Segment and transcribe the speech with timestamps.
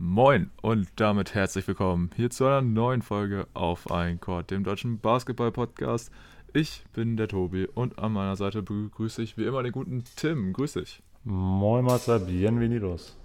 [0.00, 5.00] Moin und damit herzlich willkommen hier zu einer neuen Folge auf ein Court, dem deutschen
[5.00, 6.12] Basketball-Podcast.
[6.52, 10.52] Ich bin der Tobi und an meiner Seite begrüße ich wie immer den guten Tim.
[10.52, 11.02] Grüß dich.
[11.24, 13.18] Moin Marcel, bienvenidos.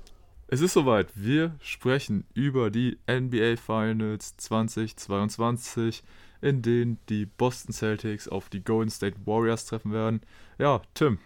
[0.47, 1.11] Es ist soweit.
[1.13, 6.03] Wir sprechen über die NBA Finals 2022,
[6.41, 10.21] in denen die Boston Celtics auf die Golden State Warriors treffen werden.
[10.57, 11.19] Ja, Tim,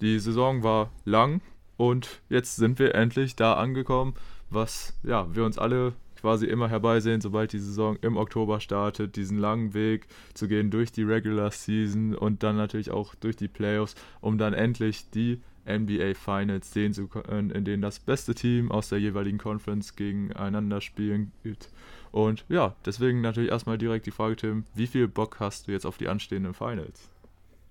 [0.00, 1.40] die Saison war lang
[1.76, 4.14] und jetzt sind wir endlich da angekommen,
[4.54, 9.36] was ja, wir uns alle quasi immer herbeisehen, sobald die Saison im Oktober startet, diesen
[9.38, 13.94] langen Weg zu gehen durch die Regular Season und dann natürlich auch durch die Playoffs,
[14.22, 18.88] um dann endlich die NBA Finals sehen zu können, in denen das beste Team aus
[18.88, 21.68] der jeweiligen Conference gegeneinander spielen wird.
[22.10, 25.84] Und ja, deswegen natürlich erstmal direkt die Frage, Tim, wie viel Bock hast du jetzt
[25.84, 27.10] auf die anstehenden Finals?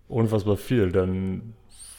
[0.07, 1.53] Unfassbar viel, denn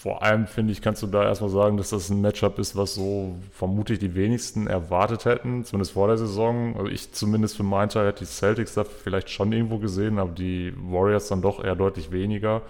[0.04, 2.92] vor allem finde ich, kannst du da erstmal sagen, dass das ein Matchup ist, was
[2.92, 6.76] so vermutlich die wenigsten erwartet hätten, zumindest vor der Saison.
[6.76, 10.32] Also ich zumindest für meinen Teil hätte die Celtics da vielleicht schon irgendwo gesehen, aber
[10.32, 12.60] die Warriors dann doch eher deutlich weniger.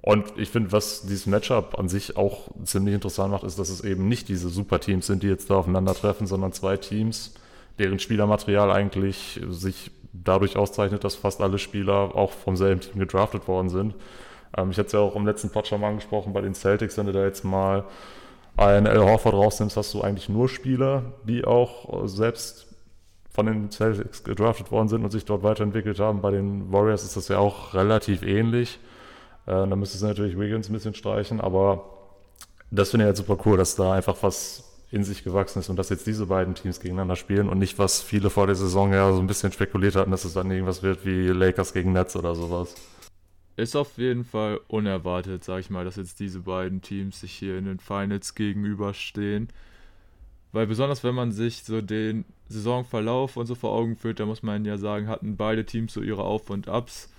[0.00, 3.82] Und ich finde, was dieses Matchup an sich auch ziemlich interessant macht, ist, dass es
[3.82, 7.34] eben nicht diese Superteams sind, die jetzt da aufeinandertreffen, sondern zwei Teams,
[7.78, 13.48] deren Spielermaterial eigentlich sich dadurch auszeichnet, dass fast alle Spieler auch vom selben Team gedraftet
[13.48, 13.94] worden sind.
[14.56, 16.96] Ähm, ich hatte es ja auch im letzten Pod schon mal angesprochen bei den Celtics,
[16.96, 17.84] wenn du da jetzt mal
[18.56, 19.00] einen L.
[19.00, 22.66] Horford rausnimmst, hast du eigentlich nur Spieler, die auch selbst
[23.34, 26.20] von den Celtics gedraftet worden sind und sich dort weiterentwickelt haben.
[26.20, 28.78] Bei den Warriors ist das ja auch relativ ähnlich.
[29.46, 31.84] Äh, dann müsste es natürlich Wiggins ein bisschen streichen, aber
[32.70, 35.76] das finde ich halt super cool, dass da einfach was in sich gewachsen ist und
[35.76, 39.12] dass jetzt diese beiden Teams gegeneinander spielen und nicht, was viele vor der Saison ja
[39.12, 42.36] so ein bisschen spekuliert hatten, dass es dann irgendwas wird wie Lakers gegen Nets oder
[42.36, 42.76] sowas.
[43.56, 47.56] Ist auf jeden Fall unerwartet, sag ich mal, dass jetzt diese beiden Teams sich hier
[47.56, 49.48] in den Finals gegenüberstehen.
[50.50, 54.42] Weil besonders wenn man sich so den Saisonverlauf und so vor Augen führt, da muss
[54.42, 57.12] man ja sagen, hatten beide Teams so ihre Auf- und Abs.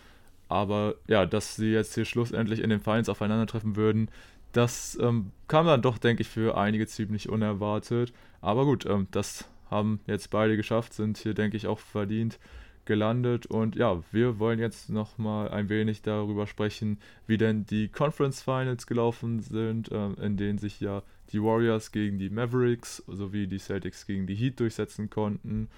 [0.49, 4.09] Aber ja, dass sie jetzt hier schlussendlich in den Finals aufeinandertreffen würden,
[4.51, 8.13] das ähm, kam dann doch, denke ich, für einige ziemlich unerwartet.
[8.41, 12.39] Aber gut, ähm, das haben jetzt beide geschafft, sind hier, denke ich, auch verdient
[12.85, 13.45] gelandet.
[13.45, 18.87] Und ja, wir wollen jetzt nochmal ein wenig darüber sprechen, wie denn die Conference Finals
[18.87, 24.05] gelaufen sind, äh, in denen sich ja die Warriors gegen die Mavericks sowie die Celtics
[24.05, 25.69] gegen die Heat durchsetzen konnten.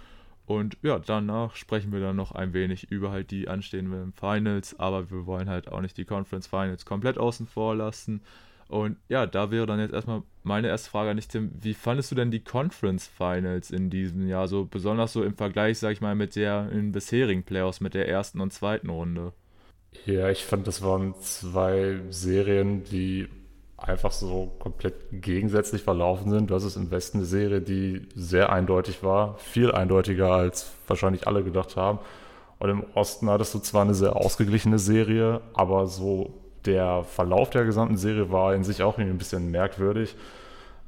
[0.46, 5.12] Und ja, danach sprechen wir dann noch ein wenig über halt die anstehenden Finals, aber
[5.12, 8.22] wir wollen halt auch nicht die Conference Finals komplett außen vor lassen.
[8.70, 11.52] Und ja, da wäre dann jetzt erstmal meine erste Frage an dich, Tim.
[11.60, 14.48] Wie fandest du denn die Conference Finals in diesem Jahr?
[14.48, 18.08] So besonders so im Vergleich, sag ich mal, mit der in bisherigen Playoffs, mit der
[18.10, 19.34] ersten und zweiten Runde.
[20.06, 23.28] Ja, ich fand, das waren zwei Serien, die
[23.78, 26.50] einfach so komplett gegensätzlich verlaufen sind.
[26.50, 31.28] Du hast es im Westen eine Serie, die sehr eindeutig war, viel eindeutiger als wahrscheinlich
[31.28, 32.00] alle gedacht haben.
[32.60, 36.34] Und im Osten hattest du zwar eine sehr ausgeglichene Serie, aber so
[36.68, 40.16] der Verlauf der gesamten Serie war in sich auch ein bisschen merkwürdig.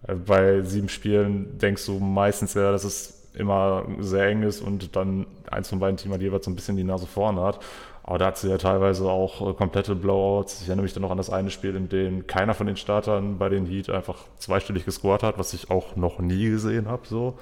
[0.07, 4.95] Äh, bei sieben Spielen denkst du meistens ja, dass es immer sehr eng ist und
[4.95, 7.59] dann eins von beiden Teams jeweils so ein bisschen die Nase vorne hat.
[8.03, 10.62] Aber da hat sie ja teilweise auch äh, komplette Blowouts.
[10.62, 13.38] Ich erinnere mich dann noch an das eine Spiel, in dem keiner von den Startern
[13.38, 17.07] bei den Heat einfach zweistellig gescored hat, was ich auch noch nie gesehen habe.
[17.07, 17.38] So.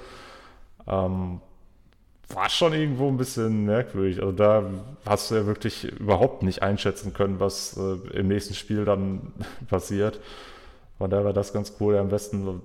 [0.86, 1.40] Ähm,
[2.30, 4.20] war schon irgendwo ein bisschen merkwürdig.
[4.20, 4.64] Also da
[5.06, 9.32] hast du ja wirklich überhaupt nicht einschätzen können, was äh, im nächsten Spiel dann
[9.68, 10.20] passiert.
[10.98, 11.94] Von daher war das ganz cool.
[11.94, 12.60] Ja, am besten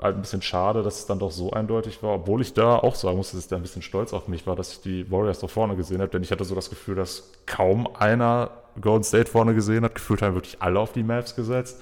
[0.00, 2.94] halt ein bisschen schade, dass es dann doch so eindeutig war, obwohl ich da auch
[2.94, 5.38] sagen muss, dass ich da ein bisschen stolz auf mich war, dass ich die Warriors
[5.38, 9.30] da vorne gesehen habe, denn ich hatte so das Gefühl, dass kaum einer Golden State
[9.30, 9.94] vorne gesehen hat.
[9.94, 11.80] Gefühlt haben wirklich alle auf die Mavs gesetzt.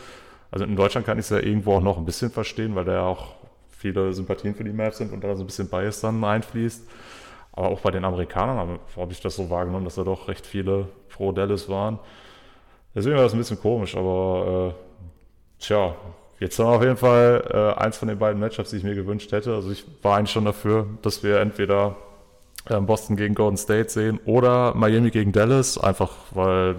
[0.51, 2.93] Also in Deutschland kann ich es ja irgendwo auch noch ein bisschen verstehen, weil da
[2.93, 3.35] ja auch
[3.85, 6.89] viele Sympathien für die Mavs sind und da so ein bisschen Bias dann einfließt.
[7.53, 10.47] Aber auch bei den Amerikanern habe, habe ich das so wahrgenommen, dass da doch recht
[10.47, 11.99] viele pro Dallas waren.
[12.95, 15.95] Deswegen war das ein bisschen komisch, aber äh, tja,
[16.41, 17.45] Jetzt haben wir auf jeden Fall
[17.79, 19.55] äh, eins von den beiden Matchups, die ich mir gewünscht hätte.
[19.55, 21.97] Also ich war eigentlich schon dafür, dass wir entweder
[22.69, 26.77] äh, Boston gegen Golden State sehen oder Miami gegen Dallas, einfach weil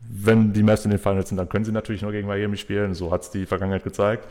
[0.00, 2.94] wenn die Mavs in den Finals sind, dann können sie natürlich nur gegen Miami spielen.
[2.94, 4.26] So hat es die Vergangenheit gezeigt.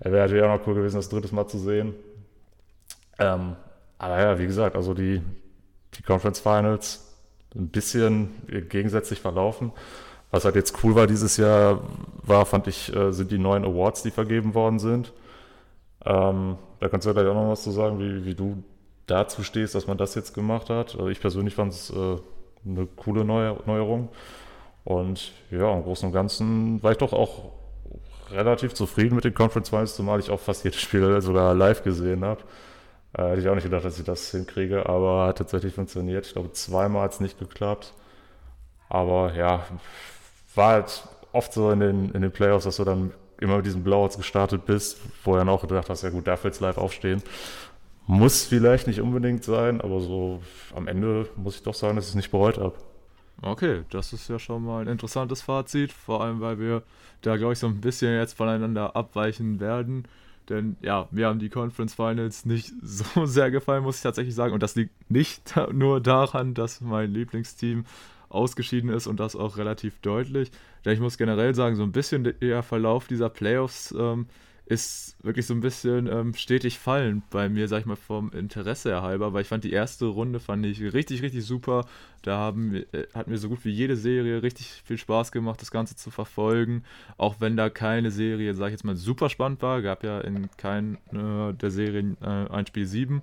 [0.00, 1.94] Wäre natürlich auch noch cool gewesen, das drittes Mal zu sehen.
[3.18, 3.56] Ähm,
[3.98, 5.22] aber ja, wie gesagt, also die,
[5.94, 7.16] die Conference Finals
[7.54, 8.30] ein bisschen
[8.68, 9.72] gegensätzlich verlaufen.
[10.30, 11.80] Was halt jetzt cool war dieses Jahr,
[12.22, 15.12] war, fand ich, äh, sind die neuen Awards, die vergeben worden sind.
[16.04, 18.62] Ähm, da kannst du ja gleich auch noch was zu sagen, wie, wie du
[19.06, 20.94] dazu stehst, dass man das jetzt gemacht hat.
[20.94, 22.16] Also ich persönlich fand es äh,
[22.66, 24.10] eine coole Neu Neuerung.
[24.84, 27.52] Und ja, im Großen und Ganzen war ich doch auch
[28.32, 32.24] relativ zufrieden mit den Conference Finals, zumal ich auch fast jedes Spiel sogar live gesehen
[32.24, 32.42] habe.
[33.14, 36.26] Äh, hätte ich auch nicht gedacht, dass ich das hinkriege, aber hat tatsächlich funktioniert.
[36.26, 37.94] Ich glaube, zweimal hat es nicht geklappt.
[38.88, 39.66] Aber ja,
[40.54, 41.02] war halt
[41.32, 44.66] oft so in den, in den Playoffs, dass du dann immer mit diesen Blowouts gestartet
[44.66, 47.22] bist, wo dann auch gedacht hast, ja gut, darf jetzt live aufstehen.
[48.06, 50.40] Muss vielleicht nicht unbedingt sein, aber so
[50.74, 52.74] am Ende muss ich doch sagen, dass ich es nicht bereut habe.
[53.40, 56.82] Okay, das ist ja schon mal ein interessantes Fazit, vor allem weil wir
[57.22, 60.06] da, glaube ich, so ein bisschen jetzt voneinander abweichen werden.
[60.48, 64.54] Denn ja, mir haben die Conference Finals nicht so sehr gefallen, muss ich tatsächlich sagen.
[64.54, 67.84] Und das liegt nicht nur daran, dass mein Lieblingsteam
[68.28, 70.50] ausgeschieden ist und das auch relativ deutlich.
[70.84, 74.26] Denn ich muss generell sagen, so ein bisschen der Verlauf dieser Playoffs ähm,
[74.68, 79.00] ist wirklich so ein bisschen ähm, stetig fallend bei mir, sag ich mal, vom Interesse
[79.00, 81.86] halber, weil ich fand die erste Runde fand ich richtig, richtig super.
[82.20, 85.70] Da haben, äh, hat mir so gut wie jede Serie richtig viel Spaß gemacht, das
[85.70, 86.84] Ganze zu verfolgen.
[87.16, 90.50] Auch wenn da keine Serie, sag ich jetzt mal, super spannend war, gab ja in
[90.58, 93.22] keiner der Serien äh, ein Spiel 7.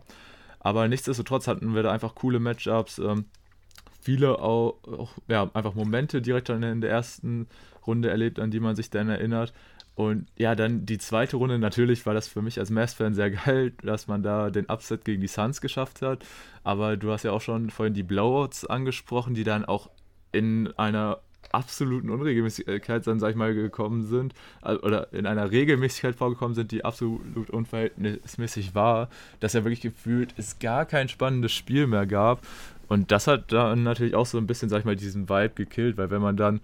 [0.59, 2.98] Aber nichtsdestotrotz hatten wir da einfach coole Matchups.
[2.98, 3.25] Ähm,
[4.01, 7.45] viele auch, auch, ja, einfach Momente direkt in der ersten
[7.86, 9.53] Runde erlebt, an die man sich dann erinnert.
[9.95, 13.71] Und ja, dann die zweite Runde, natürlich war das für mich als Mavs-Fan sehr geil,
[13.81, 16.25] dass man da den Upset gegen die Suns geschafft hat.
[16.63, 19.89] Aber du hast ja auch schon vorhin die Blowouts angesprochen, die dann auch
[20.33, 21.19] in einer
[21.51, 26.83] absoluten Unregelmäßigkeit dann, sag ich mal, gekommen sind, oder in einer Regelmäßigkeit vorgekommen sind, die
[26.83, 29.09] absolut unverhältnismäßig war,
[29.39, 32.45] dass ja wirklich gefühlt es gar kein spannendes Spiel mehr gab.
[32.88, 35.98] Und das hat dann natürlich auch so ein bisschen, sag ich mal, diesen Vibe gekillt,
[35.98, 36.59] weil wenn man dann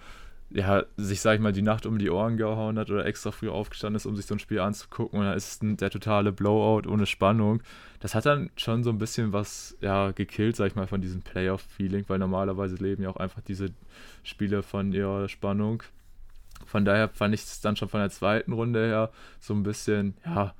[0.53, 3.49] ja, sich, sag ich mal, die Nacht um die Ohren gehauen hat oder extra früh
[3.49, 6.89] aufgestanden ist, um sich so ein Spiel anzugucken und dann ist es der totale Blowout
[6.89, 7.61] ohne Spannung.
[7.99, 11.21] Das hat dann schon so ein bisschen was, ja, gekillt, sag ich mal, von diesem
[11.21, 13.69] Playoff-Feeling, weil normalerweise leben ja auch einfach diese
[14.23, 15.83] Spiele von ihrer Spannung.
[16.65, 20.15] Von daher fand ich es dann schon von der zweiten Runde her so ein bisschen,
[20.25, 20.53] ja,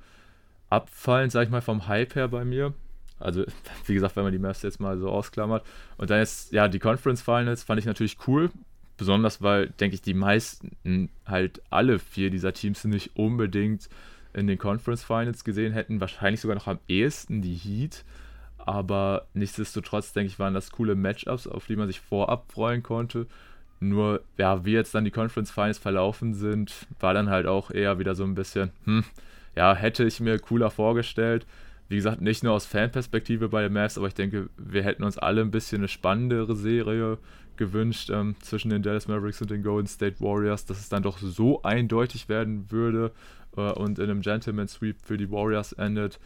[0.70, 2.72] abfallend, sag ich mal, vom Hype her bei mir.
[3.18, 3.44] Also,
[3.86, 5.64] wie gesagt, wenn man die Mavs jetzt mal so ausklammert.
[5.98, 8.50] Und dann jetzt, ja, die Conference Finals fand ich natürlich cool,
[8.96, 13.88] Besonders weil, denke ich, die meisten halt alle vier dieser Teams nicht unbedingt
[14.34, 16.00] in den Conference Finals gesehen hätten.
[16.00, 18.04] Wahrscheinlich sogar noch am ehesten die Heat.
[18.58, 23.26] Aber nichtsdestotrotz, denke ich, waren das coole Matchups, auf die man sich vorab freuen konnte.
[23.80, 27.98] Nur, ja, wie jetzt dann die Conference Finals verlaufen sind, war dann halt auch eher
[27.98, 29.04] wieder so ein bisschen, hm,
[29.56, 31.46] ja, hätte ich mir cooler vorgestellt.
[31.88, 35.18] Wie gesagt, nicht nur aus Fanperspektive bei den Mavs, aber ich denke, wir hätten uns
[35.18, 37.18] alle ein bisschen eine spannendere Serie
[37.62, 41.18] gewünscht ähm, zwischen den Dallas Mavericks und den Golden State Warriors, dass es dann doch
[41.18, 43.12] so eindeutig werden würde
[43.56, 46.18] äh, und in einem Gentleman Sweep für die Warriors endet.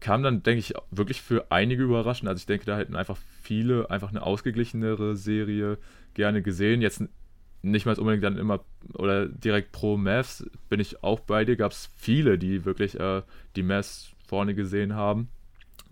[0.00, 2.28] Kam dann, denke ich, wirklich für einige überraschend.
[2.28, 5.78] Also ich denke, da hätten einfach viele einfach eine ausgeglichenere Serie
[6.12, 6.82] gerne gesehen.
[6.82, 7.02] Jetzt
[7.62, 8.60] nicht mal unbedingt dann immer
[8.92, 11.56] oder direkt pro Mavs bin ich auch bei dir.
[11.56, 13.22] Gab es viele, die wirklich äh,
[13.56, 15.28] die Mavs vorne gesehen haben.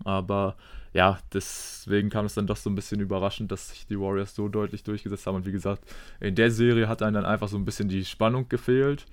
[0.03, 0.55] Aber
[0.95, 4.47] ja, deswegen kam es dann doch so ein bisschen überraschend, dass sich die Warriors so
[4.47, 5.35] deutlich durchgesetzt haben.
[5.35, 5.83] Und wie gesagt,
[6.21, 9.05] in der Serie hat einem dann einfach so ein bisschen die Spannung gefehlt.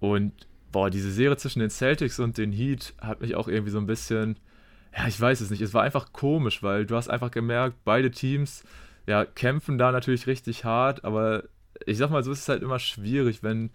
[0.00, 0.32] Und
[0.72, 3.86] boah, diese Serie zwischen den Celtics und den Heat hat mich auch irgendwie so ein
[3.86, 4.40] bisschen,
[4.92, 8.10] ja, ich weiß es nicht, es war einfach komisch, weil du hast einfach gemerkt, beide
[8.10, 8.64] Teams,
[9.06, 11.44] ja, kämpfen da natürlich richtig hart, aber
[11.86, 13.70] ich sag mal, so ist es halt immer schwierig, wenn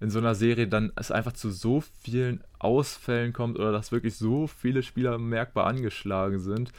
[0.00, 4.16] in so einer Serie dann es einfach zu so vielen Ausfällen kommt oder dass wirklich
[4.16, 6.72] so viele Spieler merkbar angeschlagen sind.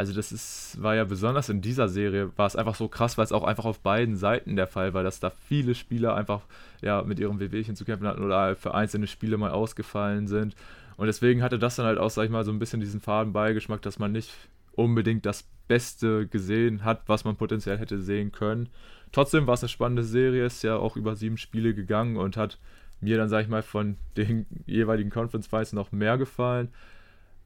[0.00, 3.26] Also das ist, war ja besonders in dieser Serie, war es einfach so krass, weil
[3.26, 6.40] es auch einfach auf beiden Seiten der Fall war, dass da viele Spieler einfach
[6.80, 10.56] ja, mit ihrem Wehwehchen zu kämpfen hatten oder für einzelne Spiele mal ausgefallen sind.
[10.96, 13.34] Und deswegen hatte das dann halt auch, sag ich mal, so ein bisschen diesen faden
[13.34, 14.32] Beigeschmack, dass man nicht
[14.72, 18.70] unbedingt das Beste gesehen hat, was man potenziell hätte sehen können.
[19.12, 22.56] Trotzdem war es eine spannende Serie, ist ja auch über sieben Spiele gegangen und hat
[23.02, 26.68] mir dann, sag ich mal, von den jeweiligen Conference Finals noch mehr gefallen.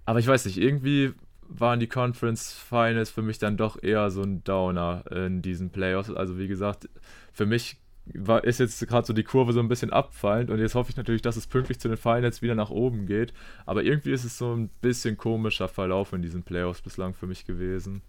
[0.04, 1.14] Aber ich weiß nicht, irgendwie
[1.48, 6.10] waren die Conference Finals für mich dann doch eher so ein Downer in diesen Playoffs.
[6.10, 6.88] Also wie gesagt,
[7.32, 10.74] für mich war, ist jetzt gerade so die Kurve so ein bisschen abfallend und jetzt
[10.74, 13.32] hoffe ich natürlich, dass es pünktlich zu den Finals wieder nach oben geht.
[13.66, 17.46] Aber irgendwie ist es so ein bisschen komischer Verlauf in diesen Playoffs bislang für mich
[17.46, 18.02] gewesen.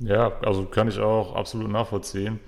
[0.00, 2.40] Ja, also kann ich auch absolut nachvollziehen.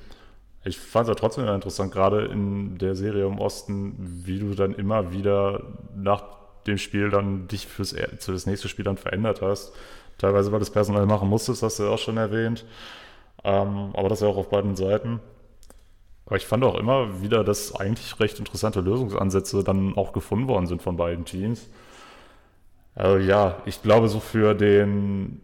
[0.65, 3.95] Ich fand es ja trotzdem interessant, gerade in der Serie im Osten,
[4.27, 5.63] wie du dann immer wieder
[5.97, 6.25] nach
[6.67, 9.73] dem Spiel dann dich fürs, für das nächste Spiel dann verändert hast.
[10.19, 12.65] Teilweise, weil das Personal machen musstest, hast du ja auch schon erwähnt.
[13.45, 15.21] Ähm, aber das ja auch auf beiden Seiten.
[16.27, 20.67] Aber ich fand auch immer wieder, dass eigentlich recht interessante Lösungsansätze dann auch gefunden worden
[20.67, 21.69] sind von beiden Teams.
[22.95, 25.41] Also ja, ich glaube, so für den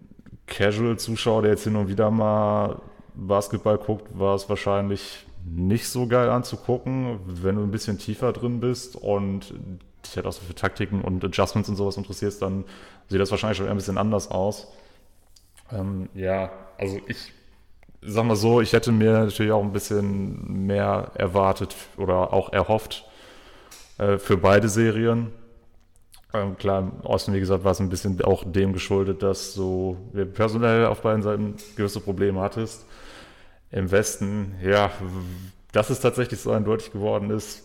[0.46, 2.82] Casual-Zuschauer, der jetzt hin und wieder mal
[3.14, 8.60] Basketball guckt, war es wahrscheinlich nicht so geil anzugucken, wenn du ein bisschen tiefer drin
[8.60, 9.54] bist und
[10.04, 12.64] dich halt auch so für Taktiken und Adjustments und sowas interessierst, dann
[13.08, 14.68] sieht das wahrscheinlich schon ein bisschen anders aus.
[15.72, 17.32] Ähm, ja, also ich
[18.02, 23.04] sag mal so, ich hätte mir natürlich auch ein bisschen mehr erwartet oder auch erhofft
[23.98, 25.32] äh, für beide Serien.
[26.32, 29.96] Ähm, klar, im Osten, wie gesagt, war es ein bisschen auch dem geschuldet, dass du
[30.34, 32.84] personell auf beiden Seiten gewisse Probleme hattest.
[33.70, 34.90] Im Westen, ja,
[35.72, 37.63] dass es tatsächlich so eindeutig geworden ist.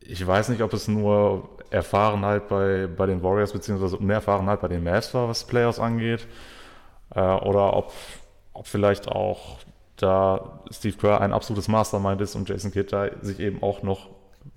[0.00, 4.82] Ich weiß nicht, ob es nur Erfahrenheit bei, bei den Warriors beziehungsweise Unerfahrenheit bei den
[4.82, 6.26] Mavs war, was Playoffs angeht.
[7.14, 7.92] Äh, oder ob,
[8.52, 9.58] ob vielleicht auch
[9.96, 14.08] da Steve Kerr ein absolutes Mastermind ist und Jason Kidd da sich eben auch noch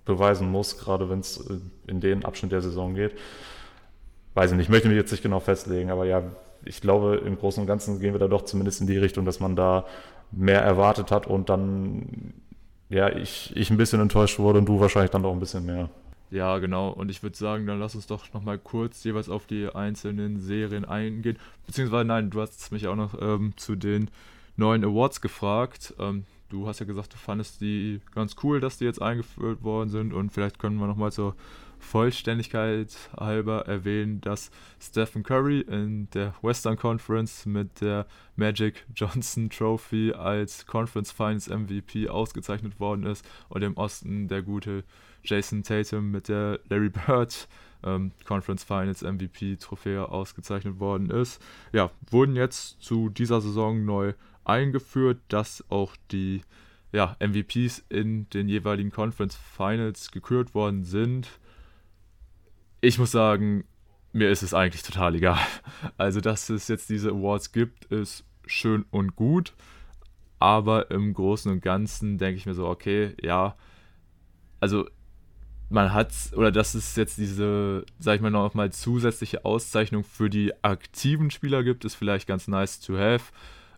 [0.05, 3.13] beweisen muss, gerade wenn es äh, in den Abschnitt der Saison geht.
[4.33, 6.23] Weiß ich nicht, ich möchte mich jetzt nicht genau festlegen, aber ja,
[6.65, 9.39] ich glaube, im Großen und Ganzen gehen wir da doch zumindest in die Richtung, dass
[9.39, 9.85] man da
[10.31, 12.33] mehr erwartet hat und dann,
[12.90, 15.90] ja, ich, ich ein bisschen enttäuscht wurde und du wahrscheinlich dann auch ein bisschen mehr.
[16.34, 16.90] Ja, genau.
[16.90, 20.84] Und ich würde sagen, dann lass uns doch nochmal kurz jeweils auf die einzelnen Serien
[20.84, 21.38] eingehen.
[21.68, 24.10] Beziehungsweise, nein, du hast mich auch noch ähm, zu den
[24.58, 25.94] neuen Awards gefragt.
[26.00, 29.90] Ähm, du hast ja gesagt, du fandest die ganz cool, dass die jetzt eingeführt worden
[29.90, 30.12] sind.
[30.12, 31.36] Und vielleicht können wir nochmal zur
[31.84, 34.50] Vollständigkeit halber erwähnen, dass
[34.80, 42.10] Stephen Curry in der Western Conference mit der Magic Johnson Trophy als Conference Finals MVP
[42.10, 44.84] ausgezeichnet worden ist und im Osten der gute
[45.24, 47.48] Jason Tatum mit der Larry Bird
[47.84, 51.42] ähm, Conference Finals MVP Trophäe ausgezeichnet worden ist.
[51.72, 54.13] Ja, wurden jetzt zu dieser Saison neu
[54.46, 56.42] eingeführt, dass auch die
[56.92, 61.28] ja, MVPs in den jeweiligen Conference Finals gekürt worden sind.
[62.84, 63.63] Ich muss sagen,
[64.12, 65.40] mir ist es eigentlich total egal.
[65.98, 69.54] Also, dass es jetzt diese Awards gibt, ist schön und gut.
[70.38, 73.56] Aber im Großen und Ganzen denke ich mir so, okay, ja,
[74.60, 74.86] also
[75.70, 80.30] man hat, oder dass es jetzt diese, sag ich mal, noch mal zusätzliche Auszeichnung für
[80.30, 83.32] die aktiven Spieler gibt, ist vielleicht ganz nice to have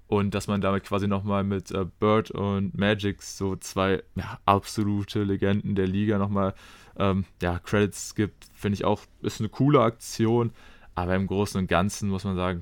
[0.08, 5.24] und dass man damit quasi nochmal mit äh, Bird und Magic so zwei ja, absolute
[5.24, 6.56] Legenden der Liga nochmal
[6.98, 10.52] ähm, ja, Credits gibt, finde ich auch, ist eine coole Aktion,
[10.96, 12.62] aber im Großen und Ganzen muss man sagen,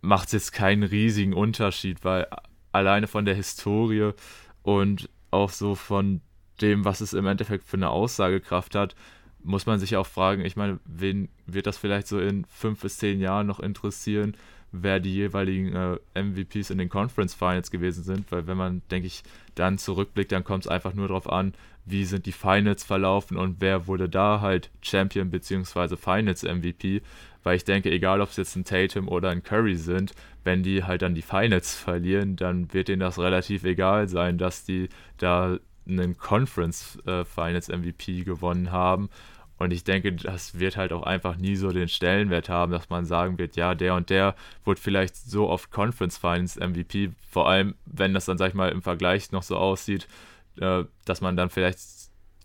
[0.00, 2.26] macht es jetzt keinen riesigen Unterschied, weil
[2.72, 4.12] alleine von der Historie
[4.62, 6.20] und auch so von
[6.60, 8.94] dem, was es im Endeffekt für eine Aussagekraft hat,
[9.42, 12.98] muss man sich auch fragen, ich meine, wen wird das vielleicht so in fünf bis
[12.98, 14.36] zehn Jahren noch interessieren,
[14.72, 19.06] wer die jeweiligen äh, MVPs in den Conference Finals gewesen sind, weil wenn man, denke
[19.06, 19.22] ich,
[19.54, 21.54] dann zurückblickt, dann kommt es einfach nur darauf an,
[21.86, 25.96] wie sind die Finals verlaufen und wer wurde da halt Champion bzw.
[25.96, 27.02] Finals MVP,
[27.42, 30.12] weil ich denke, egal ob es jetzt ein Tatum oder ein Curry sind,
[30.44, 34.64] wenn die halt dann die Finals verlieren, dann wird denen das relativ egal sein, dass
[34.64, 34.88] die
[35.18, 39.10] da einen Conference äh, Finals MVP gewonnen haben
[39.56, 43.04] und ich denke, das wird halt auch einfach nie so den Stellenwert haben, dass man
[43.04, 47.74] sagen wird, ja, der und der wurde vielleicht so oft Conference Finals MVP, vor allem
[47.86, 50.08] wenn das dann, sag ich mal, im Vergleich noch so aussieht,
[50.60, 51.78] äh, dass man dann vielleicht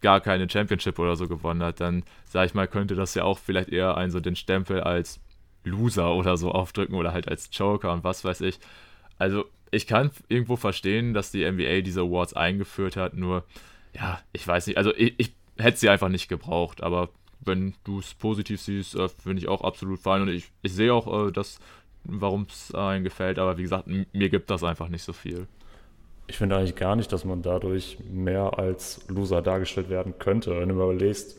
[0.01, 3.37] gar keine Championship oder so gewonnen hat, dann, sag ich mal, könnte das ja auch
[3.37, 5.19] vielleicht eher einen so den Stempel als
[5.65, 8.59] Loser oder so aufdrücken oder halt als Joker und was weiß ich.
[9.17, 13.43] Also, ich kann irgendwo verstehen, dass die NBA diese Awards eingeführt hat, nur,
[13.93, 16.81] ja, ich weiß nicht, also ich, ich hätte sie einfach nicht gebraucht.
[16.81, 17.09] Aber
[17.41, 20.21] wenn du es positiv siehst, äh, finde ich auch absolut fein.
[20.23, 21.43] Und ich, ich sehe auch, äh,
[22.03, 23.39] warum es einem gefällt.
[23.39, 25.47] Aber wie gesagt, mir gibt das einfach nicht so viel.
[26.29, 30.51] Ich finde eigentlich gar nicht, dass man dadurch mehr als Loser dargestellt werden könnte.
[30.59, 31.37] Wenn du mal überlegst,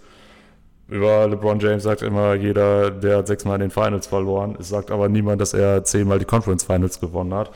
[0.88, 4.56] über LeBron James sagt immer jeder, der hat sechsmal in den Finals verloren.
[4.58, 7.52] Es sagt aber niemand, dass er zehnmal die Conference Finals gewonnen hat.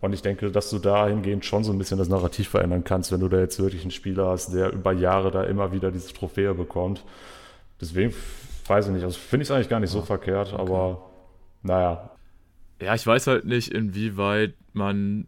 [0.00, 3.20] Und ich denke, dass du dahingehend schon so ein bisschen das Narrativ verändern kannst, wenn
[3.20, 6.54] du da jetzt wirklich einen Spieler hast, der über Jahre da immer wieder diese Trophäe
[6.54, 7.04] bekommt.
[7.82, 8.14] Deswegen
[8.66, 9.04] weiß ich nicht.
[9.04, 10.62] Also finde ich es eigentlich gar nicht so verkehrt, okay.
[10.62, 11.02] aber
[11.62, 12.10] naja.
[12.80, 15.26] Ja, ich weiß halt nicht, inwieweit man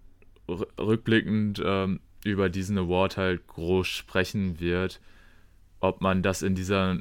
[0.79, 5.01] rückblickend ähm, über diesen Award halt groß sprechen wird.
[5.81, 6.99] Ob man das in dieser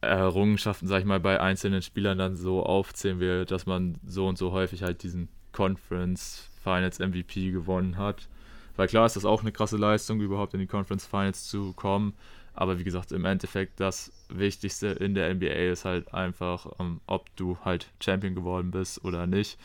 [0.00, 4.38] Errungenschaften, sag ich mal, bei einzelnen Spielern dann so aufzählen wird, dass man so und
[4.38, 8.28] so häufig halt diesen Conference Finals MVP gewonnen hat.
[8.76, 12.14] Weil klar ist das auch eine krasse Leistung, überhaupt in die Conference Finals zu kommen.
[12.54, 17.34] Aber wie gesagt, im Endeffekt das Wichtigste in der NBA ist halt einfach, ähm, ob
[17.36, 19.58] du halt Champion geworden bist oder nicht.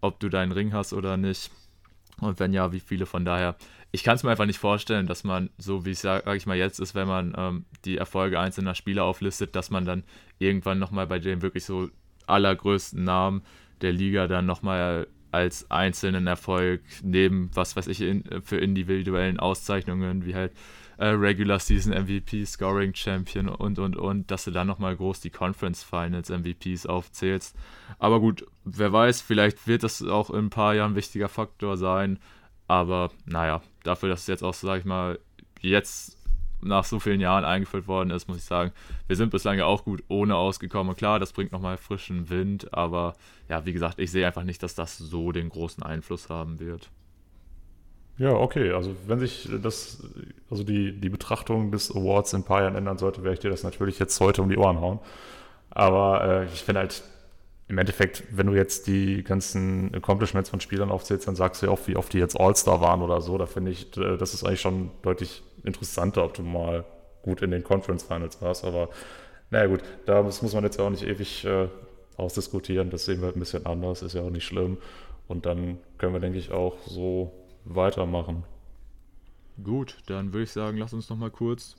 [0.00, 1.50] Ob du deinen Ring hast oder nicht.
[2.20, 3.56] Und wenn ja, wie viele von daher.
[3.92, 6.46] Ich kann es mir einfach nicht vorstellen, dass man, so wie es sage sag ich
[6.46, 10.04] mal jetzt ist, wenn man ähm, die Erfolge einzelner Spieler auflistet, dass man dann
[10.38, 11.88] irgendwann nochmal bei dem wirklich so
[12.26, 13.42] allergrößten Namen
[13.82, 20.24] der Liga dann nochmal als einzelnen Erfolg neben, was weiß ich, in, für individuellen Auszeichnungen
[20.24, 20.52] wie halt
[20.98, 25.30] äh, Regular Season MVP, Scoring Champion und und und, dass du dann nochmal groß die
[25.30, 27.56] Conference Finals MVPs aufzählst.
[27.98, 31.76] Aber gut, wer weiß, vielleicht wird das auch in ein paar Jahren ein wichtiger Faktor
[31.76, 32.18] sein.
[32.66, 35.18] Aber naja, dafür, dass es jetzt auch, sag ich mal,
[35.60, 36.16] jetzt
[36.64, 38.72] nach so vielen Jahren eingeführt worden ist, muss ich sagen,
[39.06, 40.90] wir sind bislang ja auch gut ohne ausgekommen.
[40.90, 43.14] Und klar, das bringt nochmal frischen Wind, aber
[43.48, 46.90] ja, wie gesagt, ich sehe einfach nicht, dass das so den großen Einfluss haben wird.
[48.16, 48.70] Ja, okay.
[48.72, 50.02] Also wenn sich das,
[50.50, 53.50] also die, die Betrachtung des Awards in ein paar Jahren ändern sollte, werde ich dir
[53.50, 55.00] das natürlich jetzt heute um die Ohren hauen.
[55.70, 57.02] Aber äh, ich finde halt,
[57.66, 61.72] im Endeffekt, wenn du jetzt die ganzen Accomplishments von Spielern aufzählst, dann sagst du ja
[61.72, 63.38] auch, wie oft die jetzt All-Star waren oder so.
[63.38, 66.84] Da finde ich, das ist eigentlich schon deutlich interessanter, ob du mal
[67.22, 68.64] gut in den Conference Finals warst.
[68.64, 68.90] Aber
[69.50, 71.68] naja gut, da muss, muss man jetzt ja auch nicht ewig äh,
[72.18, 72.90] ausdiskutieren.
[72.90, 74.76] Das sehen wir halt ein bisschen anders, ist ja auch nicht schlimm.
[75.26, 77.32] Und dann können wir, denke ich, auch so
[77.64, 78.44] weitermachen.
[79.62, 81.76] Gut, dann würde ich sagen, lass uns noch mal kurz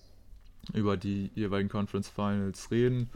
[0.73, 3.09] über die jeweiligen Conference Finals reden.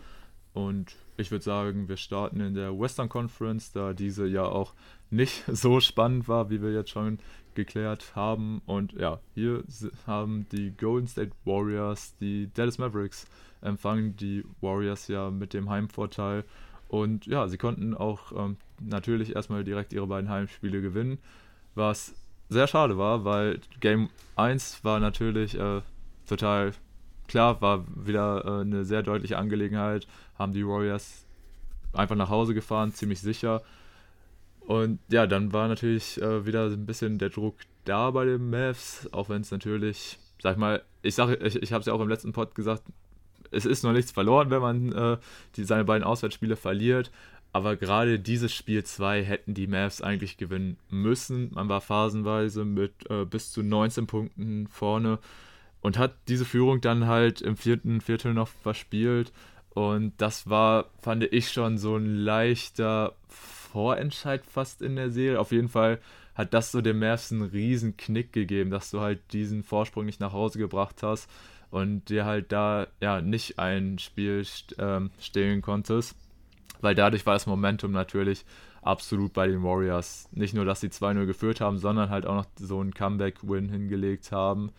[0.54, 4.74] Und ich würde sagen, wir starten in der Western Conference, da diese ja auch
[5.10, 7.20] nicht so spannend war, wie wir jetzt schon
[7.56, 8.62] geklärt haben.
[8.66, 9.64] Und ja, hier
[10.06, 13.26] haben die Golden State Warriors die Dallas Mavericks
[13.62, 14.16] empfangen.
[14.16, 16.44] Die Warriors ja mit dem Heimvorteil.
[16.88, 21.20] Und ja, sie konnten auch ähm, natürlich erstmal direkt ihre beiden Heimspiele gewinnen,
[21.76, 22.16] was
[22.50, 25.82] sehr schade war, weil Game 1 war natürlich äh,
[26.27, 26.74] total
[27.27, 30.08] klar, war wieder äh, eine sehr deutliche Angelegenheit.
[30.38, 31.25] Haben die Warriors
[31.94, 33.62] einfach nach Hause gefahren, ziemlich sicher.
[34.60, 39.08] Und ja, dann war natürlich äh, wieder ein bisschen der Druck da bei den Mavs,
[39.12, 42.01] auch wenn es natürlich, sag ich mal, ich sage, ich, ich habe es ja auch
[42.01, 42.84] im letzten Pod gesagt,
[43.51, 45.18] es ist noch nichts verloren, wenn man äh,
[45.56, 47.12] die, seine beiden Auswärtsspiele verliert.
[47.60, 51.51] Aber gerade dieses Spiel 2 hätten die Mavs eigentlich gewinnen müssen.
[51.54, 55.20] Man war phasenweise mit äh, bis zu 19 Punkten vorne
[55.82, 59.34] und hat diese Führung dann halt im vierten Viertel noch verspielt.
[59.72, 65.42] Und das war, fand ich schon so ein leichter Vorentscheid fast in der Serie.
[65.42, 66.00] Auf jeden Fall
[66.36, 70.22] hat das so dem Mavs einen riesen Knick gegeben, dass du halt diesen Vorsprung nicht
[70.22, 71.30] nach Hause gebracht hast
[71.72, 74.45] und dir halt da ja nicht ein Spiel
[74.78, 76.15] ähm, stehlen konntest
[76.82, 78.46] weil dadurch war das Momentum natürlich
[78.82, 80.30] absolut bei den Warriors.
[80.32, 84.32] Nicht nur, dass sie 2-0 geführt haben, sondern halt auch noch so einen Comeback-Win hingelegt
[84.32, 84.72] haben.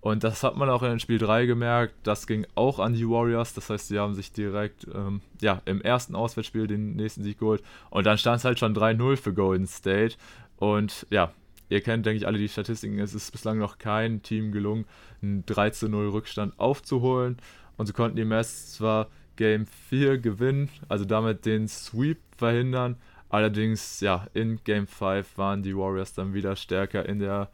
[0.00, 1.94] Und das hat man auch in Spiel 3 gemerkt.
[2.02, 3.54] Das ging auch an die Warriors.
[3.54, 7.62] Das heißt, sie haben sich direkt ähm, ja, im ersten Auswärtsspiel den nächsten Sieg geholt.
[7.88, 10.16] Und dann stand es halt schon 3-0 für Golden State.
[10.58, 11.32] Und ja,
[11.70, 12.98] ihr kennt, denke ich, alle die Statistiken.
[12.98, 14.84] Es ist bislang noch kein Team gelungen,
[15.22, 17.38] einen 13-0 Rückstand aufzuholen.
[17.78, 22.96] Und sie konnten die Mess zwar Game 4 gewinnen, also damit den Sweep verhindern.
[23.28, 27.50] Allerdings, ja, in Game 5 waren die Warriors dann wieder stärker in der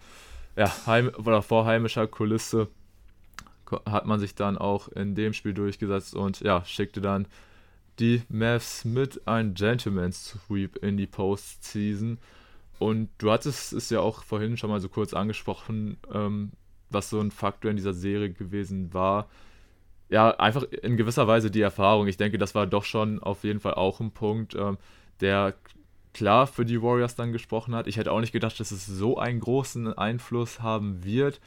[0.56, 2.68] ja, heim oder vor heimischer Kulisse.
[3.86, 7.26] Hat man sich dann auch in dem Spiel durchgesetzt und ja, schickte dann
[7.98, 12.18] die Mavs mit einem Gentleman's Sweep in die Postseason.
[12.78, 16.50] Und du hattest es ja auch vorhin schon mal so kurz angesprochen, ähm,
[16.88, 19.28] was so ein Faktor in dieser Serie gewesen war
[20.10, 22.08] ja, einfach in gewisser Weise die Erfahrung.
[22.08, 24.76] Ich denke, das war doch schon auf jeden Fall auch ein Punkt, ähm,
[25.20, 25.54] der
[26.12, 27.86] klar für die Warriors dann gesprochen hat.
[27.86, 31.40] Ich hätte auch nicht gedacht, dass es so einen großen Einfluss haben wird,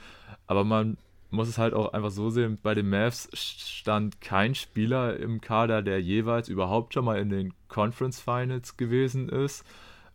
[0.47, 0.97] aber man
[1.29, 5.81] muss es halt auch einfach so sehen, bei den Mavs stand kein Spieler im Kader,
[5.81, 9.65] der jeweils überhaupt schon mal in den Conference Finals gewesen ist.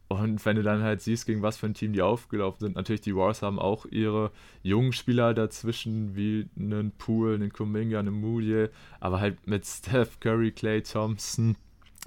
[0.09, 3.03] Und wenn du dann halt siehst, gegen was für ein Team die aufgelaufen sind, natürlich
[3.03, 4.31] die Wars haben auch ihre
[4.63, 8.69] jungen Spieler dazwischen, wie einen Poole, einen Kuminga, einen Moody,
[9.01, 11.57] aber halt mit Steph Curry, Clay Thompson,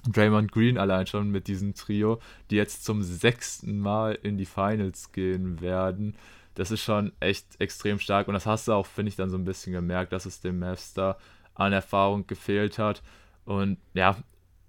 [0.08, 2.18] Draymond Green allein schon mit diesem Trio,
[2.50, 6.16] die jetzt zum sechsten Mal in die Finals gehen werden.
[6.54, 9.38] Das ist schon echt extrem stark und das hast du auch, finde ich, dann so
[9.38, 11.18] ein bisschen gemerkt, dass es dem Mavs da
[11.54, 13.00] an Erfahrung gefehlt hat.
[13.44, 14.16] Und ja,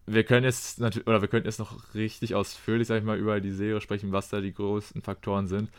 [0.06, 3.39] wir können jetzt natürlich, oder wir könnten jetzt noch richtig ausführlich, sag ich mal, über
[3.39, 5.70] die Serie sprechen, was da die größten Faktoren sind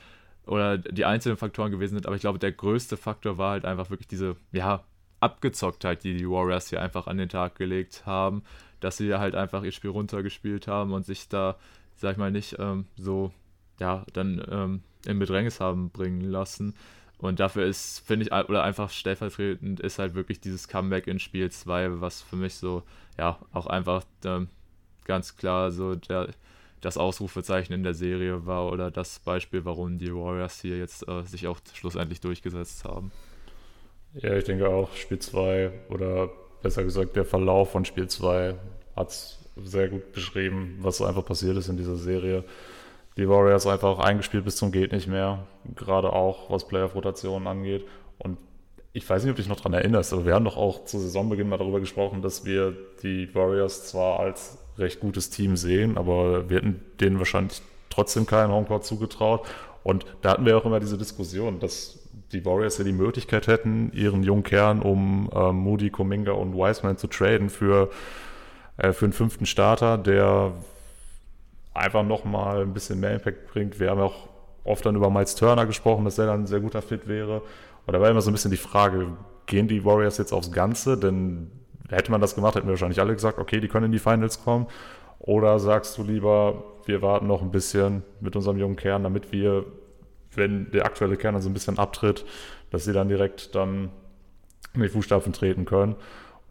[0.46, 3.90] oder die einzelnen Faktoren gewesen sind, aber ich glaube, der größte Faktor war halt einfach
[3.90, 4.84] wirklich diese, ja,
[5.20, 8.42] Abgezocktheit, die die Warriors hier einfach an den Tag gelegt haben,
[8.80, 11.56] dass sie halt einfach ihr Spiel runtergespielt haben und sich da,
[11.96, 13.32] sag ich mal, nicht ähm, so,
[13.80, 16.74] ja, dann ähm, in Bedrängnis haben bringen lassen.
[17.24, 21.50] Und dafür ist, finde ich, oder einfach stellvertretend ist halt wirklich dieses Comeback in Spiel
[21.50, 22.82] 2, was für mich so,
[23.16, 24.48] ja, auch einfach ähm,
[25.06, 26.28] ganz klar so der,
[26.82, 31.22] das Ausrufezeichen in der Serie war oder das Beispiel, warum die Warriors hier jetzt äh,
[31.22, 33.10] sich auch schlussendlich durchgesetzt haben.
[34.16, 36.28] Ja, ich denke auch, Spiel 2 oder
[36.62, 38.54] besser gesagt der Verlauf von Spiel 2
[38.96, 42.44] hat es sehr gut beschrieben, was einfach passiert ist in dieser Serie
[43.16, 45.46] die Warriors einfach eingespielt bis zum geht nicht mehr,
[45.76, 47.86] gerade auch was Playoff-Rotationen angeht.
[48.18, 48.38] Und
[48.92, 50.98] ich weiß nicht, ob du dich noch daran erinnerst, aber wir haben doch auch zu
[50.98, 56.48] Saisonbeginn mal darüber gesprochen, dass wir die Warriors zwar als recht gutes Team sehen, aber
[56.48, 59.46] wir hätten denen wahrscheinlich trotzdem keinen Homecourt zugetraut.
[59.82, 62.00] Und da hatten wir auch immer diese Diskussion, dass
[62.32, 66.96] die Warriors ja die Möglichkeit hätten, ihren jungen Kern um äh, Moody, Kuminga und Wiseman
[66.96, 67.90] zu traden für,
[68.76, 70.52] äh, für einen fünften Starter, der
[71.74, 73.80] einfach nochmal ein bisschen mehr Impact bringt.
[73.80, 74.28] Wir haben auch
[74.62, 77.42] oft dann über Miles Turner gesprochen, dass er dann ein sehr guter Fit wäre.
[77.86, 79.08] Und da war immer so ein bisschen die Frage,
[79.46, 80.96] gehen die Warriors jetzt aufs Ganze?
[80.96, 81.50] Denn
[81.90, 84.42] hätte man das gemacht, hätten wir wahrscheinlich alle gesagt, okay, die können in die Finals
[84.42, 84.66] kommen.
[85.18, 89.64] Oder sagst du lieber, wir warten noch ein bisschen mit unserem jungen Kern, damit wir,
[90.34, 92.24] wenn der aktuelle Kern dann so ein bisschen abtritt,
[92.70, 93.90] dass sie dann direkt dann
[94.74, 95.96] in die Fußstapfen treten können.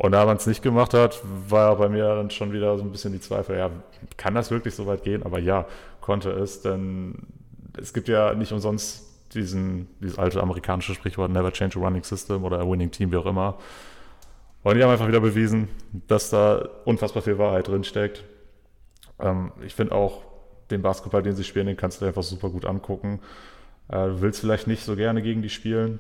[0.04, 2.92] Und da man es nicht gemacht hat, war bei mir dann schon wieder so ein
[2.92, 3.70] bisschen die Zweifel, ja,
[4.18, 5.24] kann das wirklich so weit gehen?
[5.24, 5.66] Aber ja,
[6.02, 7.20] konnte es, denn
[7.80, 12.44] es gibt ja nicht umsonst diesen, dieses alte amerikanische Sprichwort Never change a running system
[12.44, 13.56] oder a winning team, wie auch immer.
[14.64, 15.70] Und die haben einfach wieder bewiesen,
[16.10, 18.26] dass da unfassbar viel Wahrheit drin steckt.
[19.20, 20.24] Ähm, ich finde auch,
[20.70, 23.22] den Basketball, den sie spielen, den kannst du dir einfach super gut angucken.
[23.88, 26.00] Äh, du willst vielleicht nicht so gerne gegen die spielen.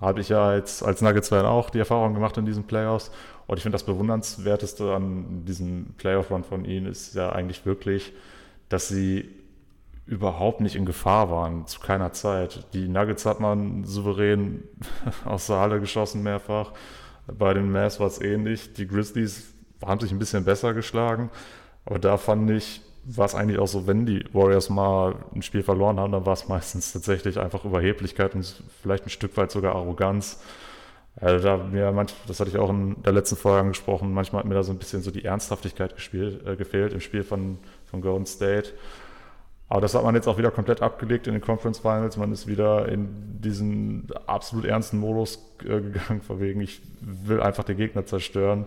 [0.00, 3.10] Habe ich ja als, als Nuggets-Fan auch die Erfahrung gemacht in diesen Playoffs.
[3.46, 8.12] Und ich finde, das Bewundernswerteste an diesem Playoff-Run von ihnen ist ja eigentlich wirklich,
[8.68, 9.28] dass sie
[10.06, 12.66] überhaupt nicht in Gefahr waren, zu keiner Zeit.
[12.72, 14.64] Die Nuggets hat man souverän
[15.24, 16.72] aus der Halle geschossen mehrfach.
[17.26, 18.72] Bei den Mavs war es ähnlich.
[18.72, 21.30] Die Grizzlies haben sich ein bisschen besser geschlagen.
[21.84, 25.62] Aber da fand ich, war es eigentlich auch so, wenn die Warriors mal ein Spiel
[25.62, 29.74] verloren haben, dann war es meistens tatsächlich einfach Überheblichkeit und vielleicht ein Stück weit sogar
[29.74, 30.40] Arroganz.
[31.16, 34.48] Also da mir manch, das hatte ich auch in der letzten Folge angesprochen, manchmal hat
[34.48, 38.00] mir da so ein bisschen so die Ernsthaftigkeit gespielt, äh, gefehlt im Spiel von, von
[38.00, 38.70] Golden State.
[39.68, 42.16] Aber das hat man jetzt auch wieder komplett abgelegt in den Conference Finals.
[42.16, 47.64] Man ist wieder in diesen absolut ernsten Modus äh, gegangen, von wegen, ich will einfach
[47.64, 48.66] den Gegner zerstören.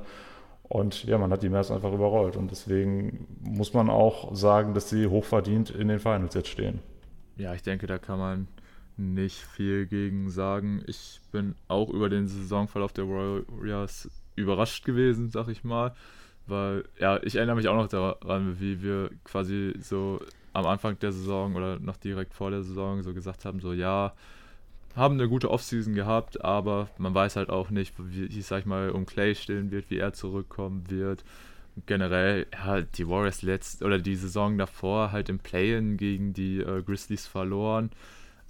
[0.63, 2.35] Und ja, man hat die Mavs einfach überrollt.
[2.35, 6.79] Und deswegen muss man auch sagen, dass sie hochverdient in den Finals jetzt stehen.
[7.35, 8.47] Ja, ich denke, da kann man
[8.97, 10.83] nicht viel gegen sagen.
[10.87, 15.93] Ich bin auch über den Saisonverlauf der Warriors überrascht gewesen, sag ich mal.
[16.45, 20.19] Weil, ja, ich erinnere mich auch noch daran, wie wir quasi so
[20.51, 24.13] am Anfang der Saison oder noch direkt vor der Saison so gesagt haben, so ja,
[24.95, 28.65] haben eine gute Offseason gehabt, aber man weiß halt auch nicht, wie es, sag ich
[28.65, 31.23] mal, um Clay stehen wird, wie er zurückkommen wird.
[31.87, 36.83] Generell, ja, die Warriors letzt oder die Saison davor halt im Play-In gegen die äh,
[36.83, 37.89] Grizzlies verloren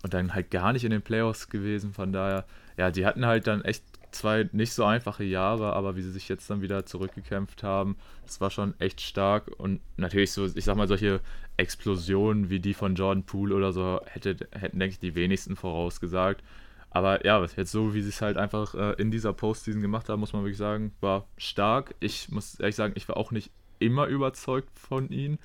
[0.03, 1.93] und dann halt gar nicht in den Playoffs gewesen.
[1.93, 2.45] Von daher,
[2.77, 6.27] ja, die hatten halt dann echt zwei nicht so einfache Jahre, aber wie sie sich
[6.27, 9.49] jetzt dann wieder zurückgekämpft haben, das war schon echt stark.
[9.57, 11.21] Und natürlich so, ich sag mal, solche
[11.63, 16.43] Explosionen wie die von Jordan Poole oder so hätte, hätten, denke ich, die wenigsten vorausgesagt.
[16.91, 20.19] Aber ja, jetzt so, wie sie es halt einfach äh, in dieser Postseason gemacht haben,
[20.19, 21.95] muss man wirklich sagen, war stark.
[21.99, 23.49] Ich muss ehrlich sagen, ich war auch nicht
[23.79, 25.39] immer überzeugt von ihnen.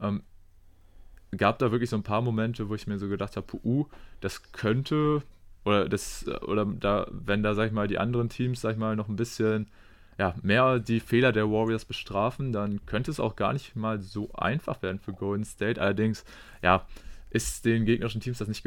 [0.00, 0.22] Ähm,
[1.36, 3.88] gab da wirklich so ein paar Momente, wo ich mir so gedacht habe, uh,
[4.20, 5.22] das könnte
[5.64, 8.96] oder das, oder da, wenn da, sag ich mal, die anderen Teams, sag ich mal,
[8.96, 9.68] noch ein bisschen
[10.18, 14.30] ja, mehr die Fehler der Warriors bestrafen, dann könnte es auch gar nicht mal so
[14.32, 15.80] einfach werden für Golden State.
[15.80, 16.24] Allerdings,
[16.62, 16.86] ja,
[17.30, 18.62] ist den gegnerischen Teams das nicht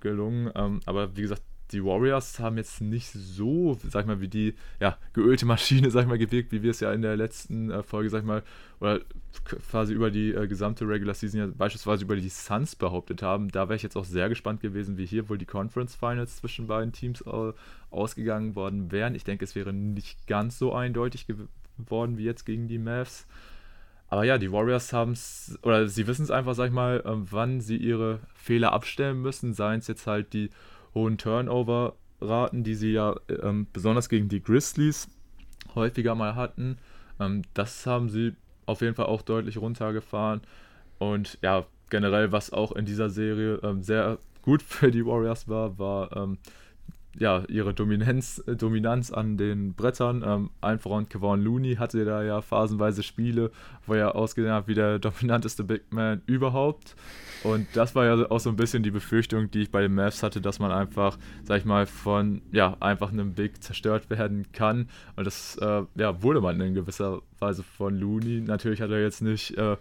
[0.00, 0.50] gelungen.
[0.54, 1.42] Ähm, aber wie gesagt,
[1.74, 6.02] die Warriors haben jetzt nicht so, sag ich mal, wie die ja, geölte Maschine, sag
[6.02, 8.42] ich mal, gewirkt, wie wir es ja in der letzten äh, Folge, sag ich mal,
[8.80, 9.00] oder
[9.44, 13.48] quasi über die äh, gesamte Regular Season ja beispielsweise über die Suns behauptet haben.
[13.48, 16.68] Da wäre ich jetzt auch sehr gespannt gewesen, wie hier wohl die Conference Finals zwischen
[16.68, 17.52] beiden Teams äh,
[17.90, 19.14] ausgegangen worden wären.
[19.14, 23.26] Ich denke, es wäre nicht ganz so eindeutig geworden wie jetzt gegen die Mavs.
[24.08, 27.26] Aber ja, die Warriors haben es, oder sie wissen es einfach, sag ich mal, ähm,
[27.30, 30.50] wann sie ihre Fehler abstellen müssen, seien es jetzt halt die
[30.94, 35.08] hohen Turnover-Raten, die sie ja ähm, besonders gegen die Grizzlies
[35.74, 36.78] häufiger mal hatten.
[37.20, 38.34] Ähm, das haben sie
[38.66, 40.40] auf jeden Fall auch deutlich runtergefahren.
[40.98, 45.78] Und ja, generell, was auch in dieser Serie ähm, sehr gut für die Warriors war,
[45.78, 46.38] war ähm,
[47.18, 50.22] ja, ihre Dominanz, äh, Dominanz an den Brettern.
[50.26, 53.50] Ähm, allen voran Kevon Looney hatte da ja phasenweise Spiele,
[53.86, 56.96] wo er ausgesehen hat wie der dominanteste Big Man überhaupt.
[57.42, 60.22] Und das war ja auch so ein bisschen die Befürchtung, die ich bei den Mavs
[60.22, 64.88] hatte, dass man einfach, sag ich mal, von, ja, einfach einem Big zerstört werden kann.
[65.16, 68.40] Und das, äh, ja, wurde man in gewisser Weise von Looney.
[68.40, 69.76] Natürlich hat er jetzt nicht äh,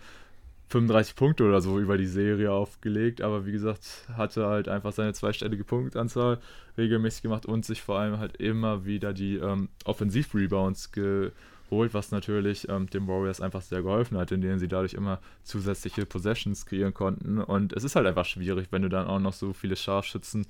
[0.73, 5.13] 35 Punkte oder so über die Serie aufgelegt, aber wie gesagt, hatte halt einfach seine
[5.13, 6.39] zweistellige Punktanzahl
[6.77, 11.33] regelmäßig gemacht und sich vor allem halt immer wieder die ähm, Offensiv-Rebounds geholt
[11.73, 16.05] holt, was natürlich ähm, den Warriors einfach sehr geholfen hat, indem sie dadurch immer zusätzliche
[16.05, 17.39] Possessions kreieren konnten.
[17.39, 20.45] Und es ist halt einfach schwierig, wenn du dann auch noch so viele Scharfschützen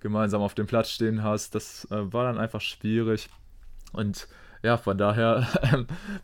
[0.00, 1.54] gemeinsam auf dem Platz stehen hast.
[1.54, 3.28] Das äh, war dann einfach schwierig.
[3.92, 4.28] Und
[4.62, 5.46] ja, von daher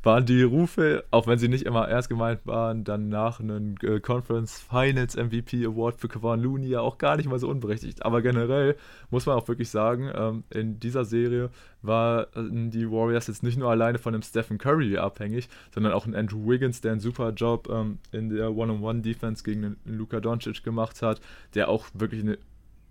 [0.03, 4.01] waren die Rufe, auch wenn sie nicht immer ernst gemeint waren, dann nach einem äh,
[4.01, 8.05] Conference Finals MVP Award für Kevin Looney ja auch gar nicht mal so unberechtigt.
[8.05, 8.77] Aber generell
[9.11, 11.51] muss man auch wirklich sagen, ähm, in dieser Serie
[11.83, 16.15] waren die Warriors jetzt nicht nur alleine von einem Stephen Curry abhängig, sondern auch ein
[16.15, 21.03] Andrew Wiggins, der einen super Job ähm, in der One-on-One-Defense gegen den Luka Doncic gemacht
[21.03, 21.21] hat,
[21.55, 22.39] der auch wirklich eine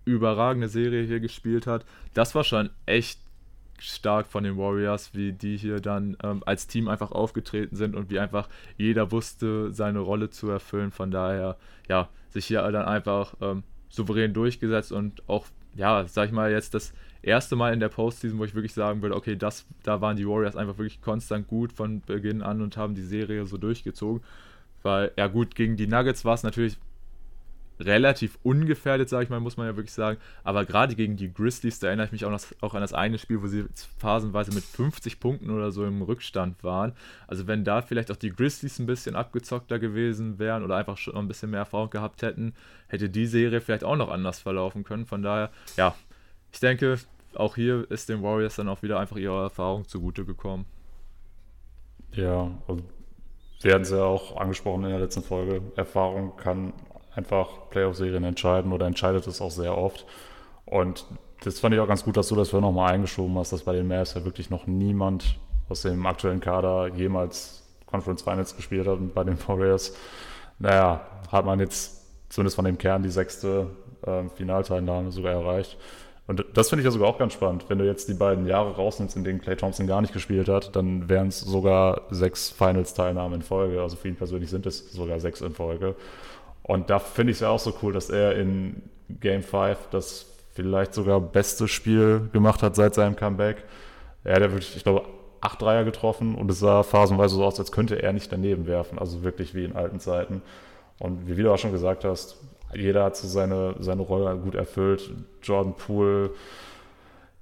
[0.04, 1.84] überragende Serie hier gespielt hat.
[2.12, 3.18] Das war schon echt
[3.78, 8.10] stark von den Warriors, wie die hier dann ähm, als Team einfach aufgetreten sind und
[8.10, 10.90] wie einfach jeder wusste, seine Rolle zu erfüllen.
[10.90, 11.56] Von daher,
[11.88, 16.74] ja, sich hier dann einfach ähm, souverän durchgesetzt und auch, ja, sag ich mal, jetzt
[16.74, 20.16] das erste Mal in der Postseason, wo ich wirklich sagen würde, okay, das, da waren
[20.16, 24.22] die Warriors einfach wirklich konstant gut von Beginn an und haben die Serie so durchgezogen.
[24.82, 26.76] Weil, ja gut, gegen die Nuggets war es natürlich
[27.80, 30.18] relativ ungefährdet, sage ich mal, muss man ja wirklich sagen.
[30.44, 33.18] Aber gerade gegen die Grizzlies, da erinnere ich mich auch, noch, auch an das eine
[33.18, 33.64] Spiel, wo sie
[33.98, 36.92] phasenweise mit 50 Punkten oder so im Rückstand waren.
[37.26, 41.16] Also wenn da vielleicht auch die Grizzlies ein bisschen abgezockter gewesen wären oder einfach schon
[41.16, 42.54] ein bisschen mehr Erfahrung gehabt hätten,
[42.88, 45.06] hätte die Serie vielleicht auch noch anders verlaufen können.
[45.06, 45.94] Von daher, ja,
[46.52, 46.98] ich denke,
[47.34, 50.66] auch hier ist den Warriors dann auch wieder einfach ihre Erfahrung zugute gekommen.
[52.12, 52.84] Ja, also
[53.62, 55.62] wir hatten es ja auch angesprochen in der letzten Folge.
[55.74, 56.74] Erfahrung kann
[57.14, 60.06] einfach Playoff-Serien entscheiden oder entscheidet es auch sehr oft.
[60.64, 61.06] Und
[61.44, 63.72] das fand ich auch ganz gut, dass du das vorhin nochmal eingeschoben hast, dass bei
[63.72, 68.98] den Mavs ja wirklich noch niemand aus dem aktuellen Kader jemals Conference Finals gespielt hat.
[68.98, 69.94] Und bei den Warriors,
[70.58, 71.00] naja,
[71.30, 73.68] hat man jetzt zumindest von dem Kern die sechste
[74.06, 75.76] äh, Finalteilnahme sogar erreicht.
[76.26, 77.66] Und das finde ich ja sogar auch ganz spannend.
[77.68, 80.74] Wenn du jetzt die beiden Jahre rausnimmst, in denen Clay Thompson gar nicht gespielt hat,
[80.74, 83.82] dann wären es sogar sechs Finals-Teilnahmen in Folge.
[83.82, 85.94] Also für ihn persönlich sind es sogar sechs in Folge.
[86.64, 88.82] Und da finde ich es ja auch so cool, dass er in
[89.20, 93.64] Game 5 das vielleicht sogar beste Spiel gemacht hat seit seinem Comeback.
[94.24, 95.04] Er hat ja wirklich, ich glaube,
[95.40, 98.98] acht Dreier getroffen und es sah phasenweise so aus, als könnte er nicht daneben werfen.
[98.98, 100.42] Also wirklich wie in alten Zeiten.
[100.98, 102.38] Und wie du auch schon gesagt hast,
[102.74, 105.10] jeder hat so seine, seine Rolle gut erfüllt.
[105.42, 106.30] Jordan Poole,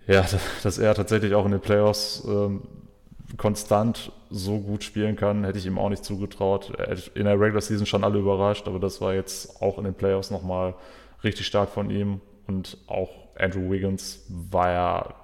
[0.09, 0.25] ja,
[0.65, 2.63] dass er tatsächlich auch in den Playoffs ähm,
[3.37, 6.73] konstant so gut spielen kann, hätte ich ihm auch nicht zugetraut.
[7.15, 10.31] In der Regular Season schon alle überrascht, aber das war jetzt auch in den Playoffs
[10.31, 10.75] nochmal
[11.25, 12.21] richtig stark von ihm.
[12.47, 15.15] Und auch Andrew Wiggins war ja,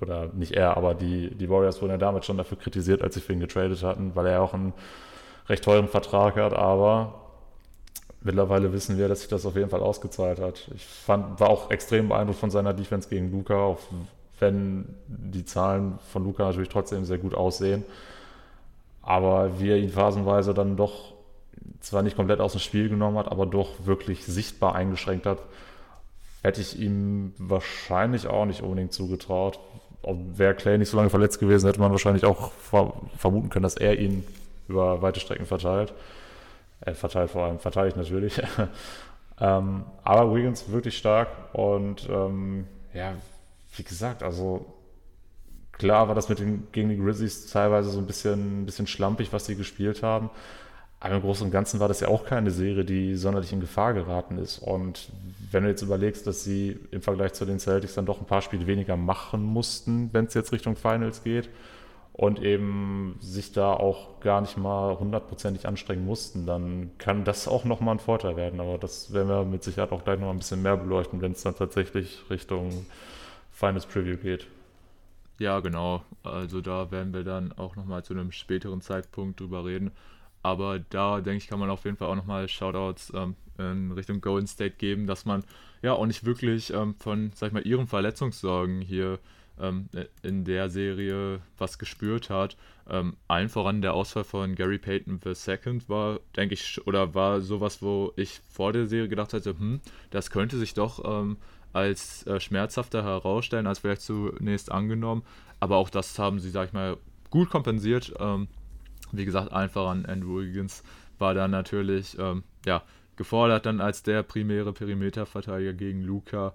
[0.00, 3.20] oder nicht er, aber die, die Warriors wurden ja damit schon dafür kritisiert, als sie
[3.20, 4.72] für ihn getradet hatten, weil er auch einen
[5.48, 7.22] recht teuren Vertrag hat, aber
[8.20, 10.70] mittlerweile wissen wir, dass sich das auf jeden Fall ausgezahlt hat.
[10.74, 13.80] Ich fand, war auch extrem beeindruckt von seiner Defense gegen Luca, auch
[14.42, 17.84] wenn die Zahlen von Luca natürlich trotzdem sehr gut aussehen.
[19.00, 21.14] Aber wie er ihn phasenweise dann doch
[21.80, 25.38] zwar nicht komplett aus dem Spiel genommen hat, aber doch wirklich sichtbar eingeschränkt hat,
[26.42, 29.58] hätte ich ihm wahrscheinlich auch nicht unbedingt zugetraut.
[30.04, 32.50] Wäre Clay nicht so lange verletzt gewesen, hätte man wahrscheinlich auch
[33.16, 34.24] vermuten können, dass er ihn
[34.68, 35.92] über weite Strecken verteilt.
[36.80, 38.42] Er verteilt vor allem, verteidigt natürlich.
[39.40, 43.14] ähm, aber Wiggins wirklich stark und ähm, ja,
[43.74, 44.66] wie gesagt, also
[45.72, 49.32] klar war das mit den, gegen die Grizzlies teilweise so ein bisschen, ein bisschen schlampig,
[49.32, 50.30] was sie gespielt haben.
[51.00, 53.92] Aber im Großen und Ganzen war das ja auch keine Serie, die sonderlich in Gefahr
[53.92, 54.58] geraten ist.
[54.58, 55.10] Und
[55.50, 58.40] wenn du jetzt überlegst, dass sie im Vergleich zu den Celtics dann doch ein paar
[58.40, 61.48] Spiele weniger machen mussten, wenn es jetzt Richtung Finals geht,
[62.12, 67.64] und eben sich da auch gar nicht mal hundertprozentig anstrengen mussten, dann kann das auch
[67.64, 68.60] nochmal ein Vorteil werden.
[68.60, 71.42] Aber das werden wir mit Sicherheit auch gleich nochmal ein bisschen mehr beleuchten, wenn es
[71.42, 72.86] dann tatsächlich Richtung
[73.62, 74.48] Finals Preview geht.
[75.38, 76.04] Ja, genau.
[76.24, 79.92] Also da werden wir dann auch nochmal zu einem späteren Zeitpunkt drüber reden.
[80.42, 84.20] Aber da denke ich, kann man auf jeden Fall auch nochmal Shoutouts ähm, in Richtung
[84.20, 85.44] Golden State geben, dass man
[85.80, 89.20] ja auch nicht wirklich ähm, von, sag ich mal, ihren Verletzungssorgen hier
[89.60, 89.88] ähm,
[90.24, 92.56] in der Serie was gespürt hat.
[92.90, 97.80] Ähm, allen voran der Ausfall von Gary Payton II war, denke ich, oder war sowas,
[97.80, 101.36] wo ich vor der Serie gedacht hatte, hm, das könnte sich doch ähm,
[101.72, 105.22] als äh, schmerzhafter herausstellen, als vielleicht zunächst angenommen.
[105.60, 106.96] Aber auch das haben sie, sag ich mal,
[107.30, 108.12] gut kompensiert.
[108.18, 108.48] Ähm,
[109.12, 110.82] wie gesagt, einfach an Andrew Wiggins
[111.18, 112.82] war da natürlich ähm, ja,
[113.16, 116.54] gefordert dann als der primäre Perimeterverteidiger gegen Luca.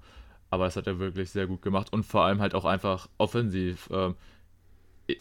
[0.50, 3.90] Aber das hat er wirklich sehr gut gemacht und vor allem halt auch einfach offensiv
[3.92, 4.16] ähm,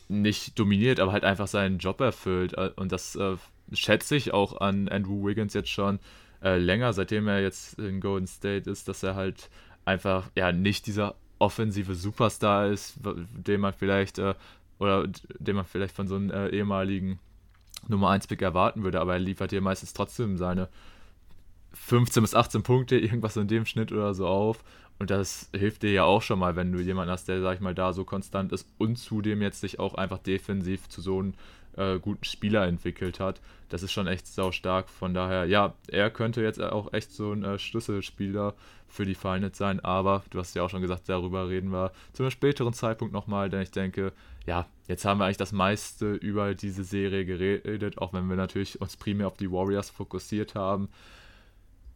[0.08, 2.54] nicht dominiert, aber halt einfach seinen Job erfüllt.
[2.54, 3.36] Äh, und das äh,
[3.72, 5.98] schätze ich auch an Andrew Wiggins jetzt schon
[6.42, 9.50] äh, länger, seitdem er jetzt in Golden State ist, dass er halt
[9.86, 14.34] einfach ja nicht dieser offensive Superstar ist, den man vielleicht äh,
[14.78, 15.06] oder
[15.38, 17.18] den man vielleicht von so einem äh, ehemaligen
[17.88, 20.68] Nummer 1 Pick erwarten würde, aber er liefert hier meistens trotzdem seine
[21.72, 24.62] 15 bis 18 Punkte, irgendwas in dem Schnitt oder so auf.
[24.98, 27.60] Und das hilft dir ja auch schon mal, wenn du jemanden hast, der, sag ich
[27.60, 31.34] mal, da so konstant ist und zudem jetzt sich auch einfach defensiv zu so einem
[31.76, 33.40] äh, guten Spieler entwickelt hat.
[33.68, 34.88] Das ist schon echt sau stark.
[34.88, 38.54] Von daher, ja, er könnte jetzt auch echt so ein äh, Schlüsselspieler
[38.88, 39.80] für die Finals sein.
[39.80, 43.50] Aber du hast ja auch schon gesagt, darüber reden wir zu einem späteren Zeitpunkt nochmal,
[43.50, 44.12] denn ich denke,
[44.46, 48.80] ja, jetzt haben wir eigentlich das meiste über diese Serie geredet, auch wenn wir natürlich
[48.80, 50.88] uns primär auf die Warriors fokussiert haben.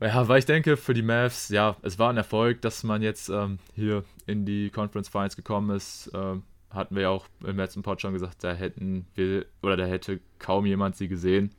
[0.00, 3.28] Ja, weil ich denke, für die Mavs, ja, es war ein Erfolg, dass man jetzt
[3.28, 6.10] ähm, hier in die Conference Finals gekommen ist.
[6.14, 9.84] Ähm, hatten wir ja auch im letzten Pod schon gesagt, da hätten wir, oder da
[9.84, 11.50] hätte kaum jemand sie gesehen.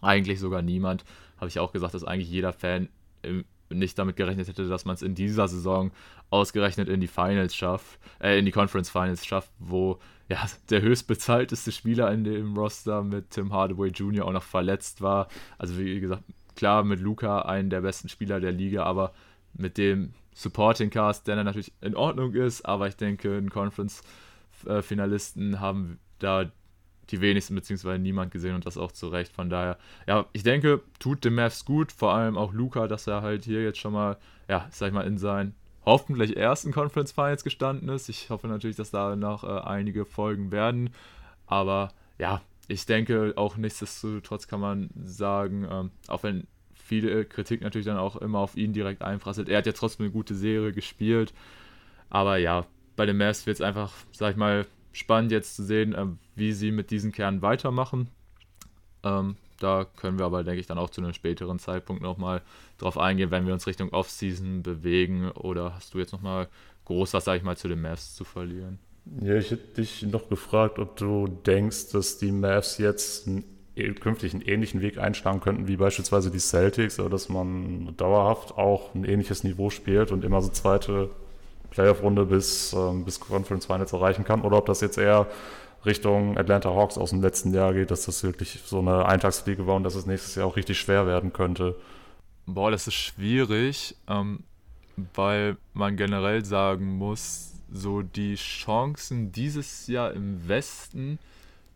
[0.00, 1.04] Eigentlich sogar niemand.
[1.36, 2.88] Habe ich auch gesagt, dass eigentlich jeder Fan
[3.22, 5.92] im, nicht damit gerechnet hätte, dass man es in dieser Saison
[6.30, 11.72] ausgerechnet in die Finals schafft, äh, in die Conference Finals schafft, wo ja der höchstbezahlteste
[11.72, 14.26] Spieler in dem Roster mit Tim Hardaway Jr.
[14.26, 15.28] auch noch verletzt war.
[15.58, 16.24] Also wie gesagt,
[16.56, 19.12] klar mit Luca einen der besten Spieler der Liga, aber
[19.54, 24.02] mit dem Supporting Cast, der dann natürlich in Ordnung ist, aber ich denke, ein Conference
[24.82, 26.50] Finalisten haben da
[27.10, 29.32] die wenigsten beziehungsweise niemand gesehen und das auch zu Recht.
[29.32, 33.22] Von daher, ja, ich denke, tut dem Mavs gut, vor allem auch Luca, dass er
[33.22, 34.18] halt hier jetzt schon mal,
[34.48, 38.08] ja, sag ich mal, in seinen hoffentlich ersten Conference Finals gestanden ist.
[38.08, 40.90] Ich hoffe natürlich, dass da noch äh, einige folgen werden.
[41.46, 47.86] Aber ja, ich denke auch nichtsdestotrotz kann man sagen, ähm, auch wenn viele Kritik natürlich
[47.86, 51.32] dann auch immer auf ihn direkt einprasselt, er hat ja trotzdem eine gute Serie gespielt.
[52.10, 52.66] Aber ja,
[52.98, 56.52] bei den Mavs wird es einfach, sag ich mal, spannend jetzt zu sehen, äh, wie
[56.52, 58.08] sie mit diesen Kernen weitermachen.
[59.04, 62.42] Ähm, da können wir aber, denke ich, dann auch zu einem späteren Zeitpunkt nochmal
[62.76, 65.30] drauf eingehen, wenn wir uns Richtung Offseason bewegen.
[65.30, 66.48] Oder hast du jetzt nochmal
[66.86, 68.80] groß was, sag ich mal, zu den Mavs zu verlieren?
[69.22, 73.44] Ja, ich hätte dich noch gefragt, ob du denkst, dass die Mavs jetzt einen,
[73.76, 78.58] e, künftig einen ähnlichen Weg einschlagen könnten wie beispielsweise die Celtics, oder dass man dauerhaft
[78.58, 81.10] auch ein ähnliches Niveau spielt und immer so zweite
[81.70, 85.26] Playoff-Runde bis, ähm, bis Conference Finals erreichen kann oder ob das jetzt eher
[85.84, 89.76] Richtung Atlanta Hawks aus dem letzten Jahr geht, dass das wirklich so eine Eintagsfliege war
[89.76, 91.76] und dass es nächstes Jahr auch richtig schwer werden könnte.
[92.46, 94.40] Boah, das ist schwierig, ähm,
[95.14, 101.18] weil man generell sagen muss, so die Chancen dieses Jahr im Westen,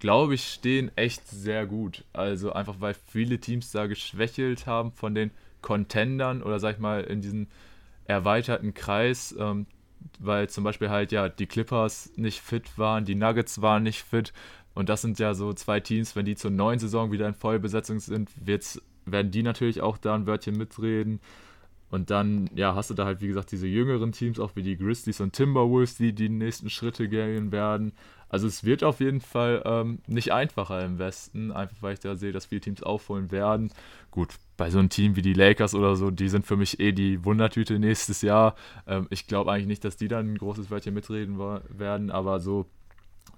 [0.01, 2.05] glaube ich, stehen echt sehr gut.
[2.13, 7.05] Also einfach, weil viele Teams da geschwächelt haben von den Contendern oder sag ich mal
[7.05, 7.47] in diesem
[8.07, 9.35] erweiterten Kreis.
[9.39, 9.67] Ähm,
[10.19, 14.33] weil zum Beispiel halt ja die Clippers nicht fit waren, die Nuggets waren nicht fit
[14.75, 18.01] und das sind ja so zwei Teams, wenn die zur neuen Saison wieder in Vollbesetzung
[18.01, 18.31] sind,
[19.05, 21.21] werden die natürlich auch da ein Wörtchen mitreden.
[21.91, 24.79] Und dann, ja, hast du da halt, wie gesagt, diese jüngeren Teams, auch wie die
[24.79, 27.93] Grizzlies und Timberwolves, die die nächsten Schritte gehen werden.
[28.33, 32.17] Also es wird auf jeden Fall ähm, nicht einfacher im Westen, einfach weil ich da
[32.17, 33.71] sehe, dass viele Teams aufholen werden.
[34.11, 36.93] Gut, bei so einem Team wie die Lakers oder so, die sind für mich eh
[36.93, 38.57] die Wundertüte nächstes Jahr.
[38.87, 42.65] Ähm, ich glaube eigentlich nicht, dass die dann ein großes Wörtchen mitreden werden, aber so,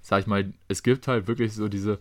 [0.00, 1.98] sag ich mal, es gibt halt wirklich so diese,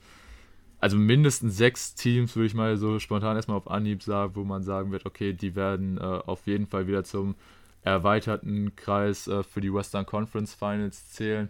[0.80, 4.62] also mindestens sechs Teams, würde ich mal so spontan erstmal auf Anhieb sagen, wo man
[4.62, 7.34] sagen wird, okay, die werden äh, auf jeden Fall wieder zum
[7.82, 11.50] erweiterten Kreis äh, für die Western Conference Finals zählen.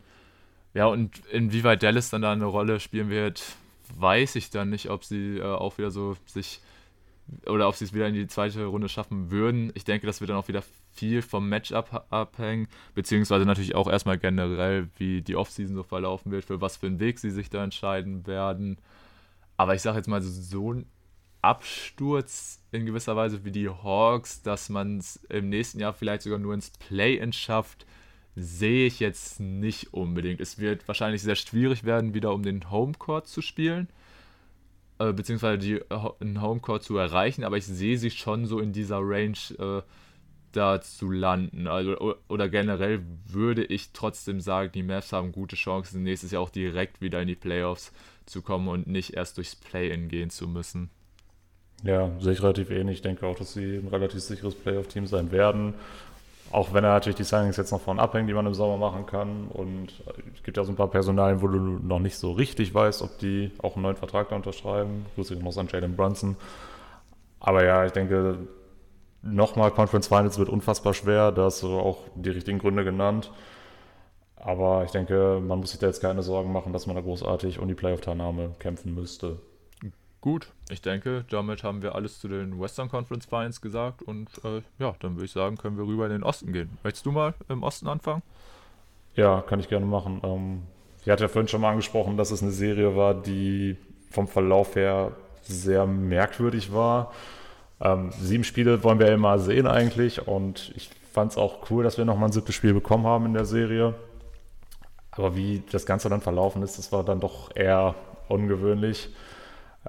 [0.74, 3.44] Ja, und inwieweit Dallas dann da eine Rolle spielen wird,
[3.96, 6.62] weiß ich dann nicht, ob sie äh, auch wieder so sich
[7.46, 9.72] oder ob sie es wieder in die zweite Runde schaffen würden.
[9.76, 14.18] Ich denke, das wird dann auch wieder viel vom Matchup abhängen, beziehungsweise natürlich auch erstmal
[14.18, 17.64] generell, wie die Offseason so verlaufen wird, für was für einen Weg sie sich da
[17.64, 18.78] entscheiden werden.
[19.58, 20.86] Aber ich sage jetzt mal, so ein
[21.42, 26.40] Absturz in gewisser Weise wie die Hawks, dass man es im nächsten Jahr vielleicht sogar
[26.40, 27.86] nur ins Play-In schafft,
[28.36, 30.42] sehe ich jetzt nicht unbedingt.
[30.42, 33.88] Es wird wahrscheinlich sehr schwierig werden, wieder um den Homecourt zu spielen,
[35.00, 38.74] äh, beziehungsweise die, äh, einen Homecourt zu erreichen, aber ich sehe sie schon so in
[38.74, 39.82] dieser Range äh,
[40.52, 41.68] da zu landen.
[41.68, 46.50] Also, oder generell würde ich trotzdem sagen, die Mavs haben gute Chancen, nächstes Jahr auch
[46.50, 47.92] direkt wieder in die Playoffs
[48.26, 50.90] zu kommen und nicht erst durchs Play-In gehen zu müssen.
[51.84, 52.98] Ja, sehe ich relativ ähnlich.
[52.98, 55.74] Ich denke auch, dass sie ein relativ sicheres Playoff-Team sein werden.
[56.54, 59.08] Auch wenn er natürlich die Signings jetzt noch von abhängen, die man im Sommer machen
[59.08, 59.48] kann.
[59.48, 60.04] Und
[60.36, 63.18] es gibt ja so ein paar Personalien, wo du noch nicht so richtig weißt, ob
[63.18, 65.08] die auch einen neuen Vertrag da unterschreiben.
[65.16, 66.36] Grüße noch an Jalen Brunson.
[67.40, 68.38] Aber ja, ich denke,
[69.24, 71.32] nochmal Conference Finals wird unfassbar schwer.
[71.32, 73.32] Da hast du auch die richtigen Gründe genannt.
[74.36, 77.58] Aber ich denke, man muss sich da jetzt keine Sorgen machen, dass man da großartig
[77.58, 79.40] um die Playoff-Teilnahme kämpfen müsste.
[80.24, 84.62] Gut, ich denke, damit haben wir alles zu den Western Conference Finals gesagt und äh,
[84.80, 86.78] ja, dann würde ich sagen, können wir rüber in den Osten gehen.
[86.82, 88.22] Möchtest du mal im Osten anfangen?
[89.16, 90.22] Ja, kann ich gerne machen.
[90.24, 90.62] Ähm,
[91.04, 93.76] ich hatte ja vorhin schon mal angesprochen, dass es eine Serie war, die
[94.12, 95.12] vom Verlauf her
[95.42, 97.12] sehr merkwürdig war.
[97.82, 101.84] Ähm, sieben Spiele wollen wir ja immer sehen eigentlich und ich fand es auch cool,
[101.84, 103.94] dass wir nochmal ein siebtes Spiel bekommen haben in der Serie.
[105.12, 107.96] Aber wie das Ganze dann verlaufen ist, das war dann doch eher
[108.30, 109.10] ungewöhnlich.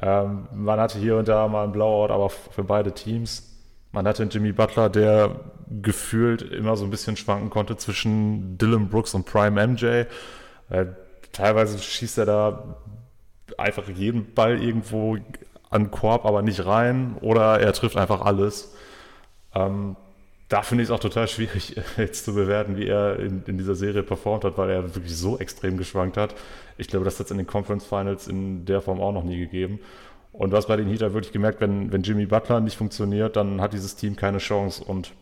[0.00, 3.50] Ähm, man hatte hier und da mal einen Blowout, aber für beide Teams.
[3.92, 5.40] Man hatte einen Jimmy Butler, der
[5.82, 10.04] gefühlt immer so ein bisschen schwanken konnte zwischen Dylan Brooks und Prime MJ.
[10.70, 10.86] Äh,
[11.32, 12.76] teilweise schießt er da
[13.56, 15.16] einfach jeden Ball irgendwo
[15.70, 17.16] an Korb, aber nicht rein.
[17.20, 18.74] Oder er trifft einfach alles.
[19.54, 19.96] Ähm,
[20.48, 23.74] da finde ich es auch total schwierig, jetzt zu bewerten, wie er in, in, dieser
[23.74, 26.34] Serie performt hat, weil er wirklich so extrem geschwankt hat.
[26.76, 29.38] Ich glaube, das hat es in den Conference Finals in der Form auch noch nie
[29.38, 29.80] gegeben.
[30.32, 33.72] Und hast bei den Heater wirklich gemerkt, wenn, wenn Jimmy Butler nicht funktioniert, dann hat
[33.72, 34.82] dieses Team keine Chance.
[34.82, 35.12] Und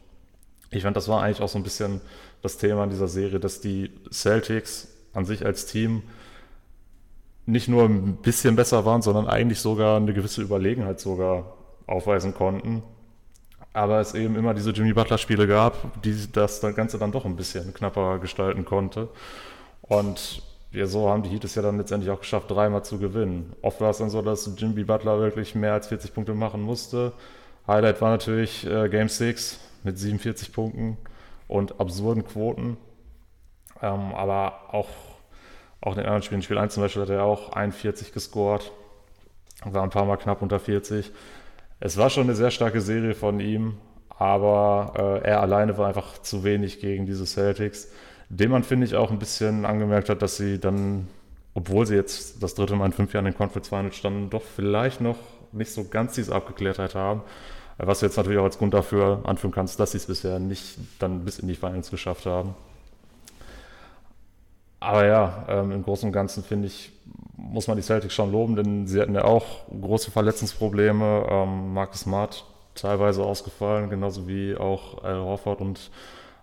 [0.71, 2.01] ich fand, das war eigentlich auch so ein bisschen
[2.41, 6.03] das Thema in dieser Serie, dass die Celtics an sich als Team
[7.45, 11.57] nicht nur ein bisschen besser waren, sondern eigentlich sogar eine gewisse Überlegenheit sogar
[11.87, 12.83] aufweisen konnten.
[13.75, 17.73] Aber es eben immer diese Jimmy Butler-Spiele gab, die das Ganze dann doch ein bisschen
[17.73, 19.09] knapper gestalten konnte.
[19.81, 20.43] Und
[20.73, 23.53] ja, so haben die Heat es ja dann letztendlich auch geschafft, dreimal zu gewinnen.
[23.63, 27.13] Oft war es dann so, dass Jimmy Butler wirklich mehr als 40 Punkte machen musste.
[27.67, 30.97] Highlight war natürlich äh, Game 6 mit 47 Punkten
[31.49, 32.77] und absurden Quoten.
[33.83, 34.89] Ähm, aber auch,
[35.81, 38.73] auch in den anderen Spielen, Spiel 1 zum Beispiel hat er auch 41 gescored,
[39.65, 41.11] war ein paar Mal knapp unter 40.
[41.85, 43.75] Es war schon eine sehr starke Serie von ihm,
[44.09, 47.89] aber äh, er alleine war einfach zu wenig gegen diese Celtics
[48.33, 51.07] dem man, finde ich, auch ein bisschen angemerkt hat, dass sie dann,
[51.53, 54.43] obwohl sie jetzt das dritte Mal in fünf Jahren in den Conference Finals standen, doch
[54.43, 55.19] vielleicht noch
[55.53, 57.21] nicht so ganz diese Abgeklärtheit haben.
[57.77, 60.79] Was du jetzt natürlich auch als Grund dafür anführen kannst, dass sie es bisher nicht
[60.99, 62.55] dann bis in die Finals geschafft haben.
[64.83, 66.91] Aber ja, ähm, im Großen und Ganzen finde ich,
[67.37, 71.27] muss man die Celtics schon loben, denn sie hatten ja auch große Verletzungsprobleme.
[71.31, 75.91] Ähm, Marcus Smart teilweise ausgefallen, genauso wie auch Al Horford und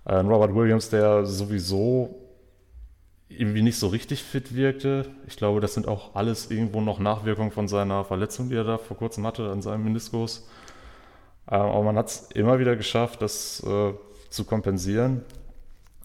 [0.05, 2.15] äh, Robert Williams, der sowieso
[3.27, 5.07] irgendwie nicht so richtig fit wirkte.
[5.27, 8.77] Ich glaube, das sind auch alles irgendwo noch Nachwirkungen von seiner Verletzung, die er da
[8.77, 10.47] vor kurzem hatte an seinem Meniskus.
[11.51, 13.93] Äh, aber man hat es immer wieder geschafft, das äh,
[14.29, 15.25] zu kompensieren.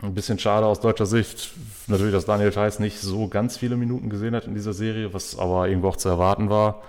[0.03, 1.53] Ein bisschen schade aus deutscher Sicht.
[1.87, 5.39] Natürlich, dass Daniel Theiss nicht so ganz viele Minuten gesehen hat in dieser Serie, was
[5.39, 6.83] aber irgendwo auch zu erwarten war.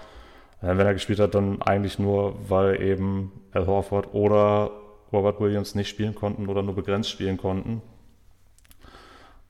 [0.61, 4.71] Äh, wenn er gespielt hat, dann eigentlich nur, weil eben Al Horford oder
[5.13, 7.81] Robert Williams nicht spielen konnten oder nur begrenzt spielen konnten.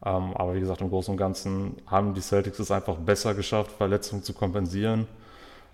[0.05, 3.71] Ähm, aber wie gesagt, im Großen und Ganzen haben die Celtics es einfach besser geschafft,
[3.71, 5.07] Verletzungen zu kompensieren.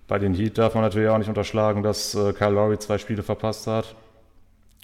[0.07, 3.23] Bei den Heat darf man natürlich auch nicht unterschlagen, dass äh, Kyle Lowry zwei Spiele
[3.23, 3.95] verpasst hat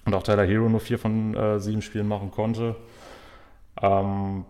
[0.07, 2.75] und auch Tyler Hero nur vier von äh, sieben Spielen machen konnte.
[3.81, 4.45] Ähm,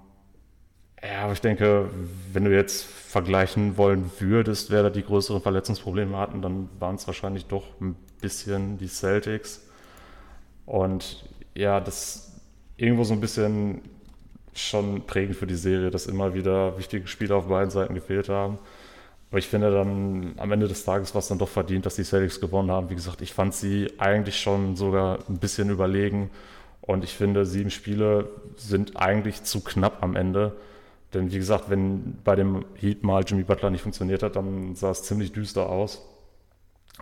[1.03, 1.89] ja, aber ich denke,
[2.31, 7.07] wenn du jetzt vergleichen wollen würdest, wer da die größeren Verletzungsprobleme hatten, dann waren es
[7.07, 9.67] wahrscheinlich doch ein bisschen die Celtics.
[10.67, 12.39] Und ja, das
[12.77, 13.81] irgendwo so ein bisschen
[14.53, 18.59] schon prägend für die Serie, dass immer wieder wichtige Spiele auf beiden Seiten gefehlt haben.
[19.29, 22.03] Aber ich finde dann am Ende des Tages war es dann doch verdient, dass die
[22.03, 22.89] Celtics gewonnen haben.
[22.89, 26.29] Wie gesagt, ich fand sie eigentlich schon sogar ein bisschen überlegen.
[26.81, 30.55] Und ich finde, sieben Spiele sind eigentlich zu knapp am Ende.
[31.13, 34.91] Denn wie gesagt, wenn bei dem Heat mal Jimmy Butler nicht funktioniert hat, dann sah
[34.91, 36.01] es ziemlich düster aus.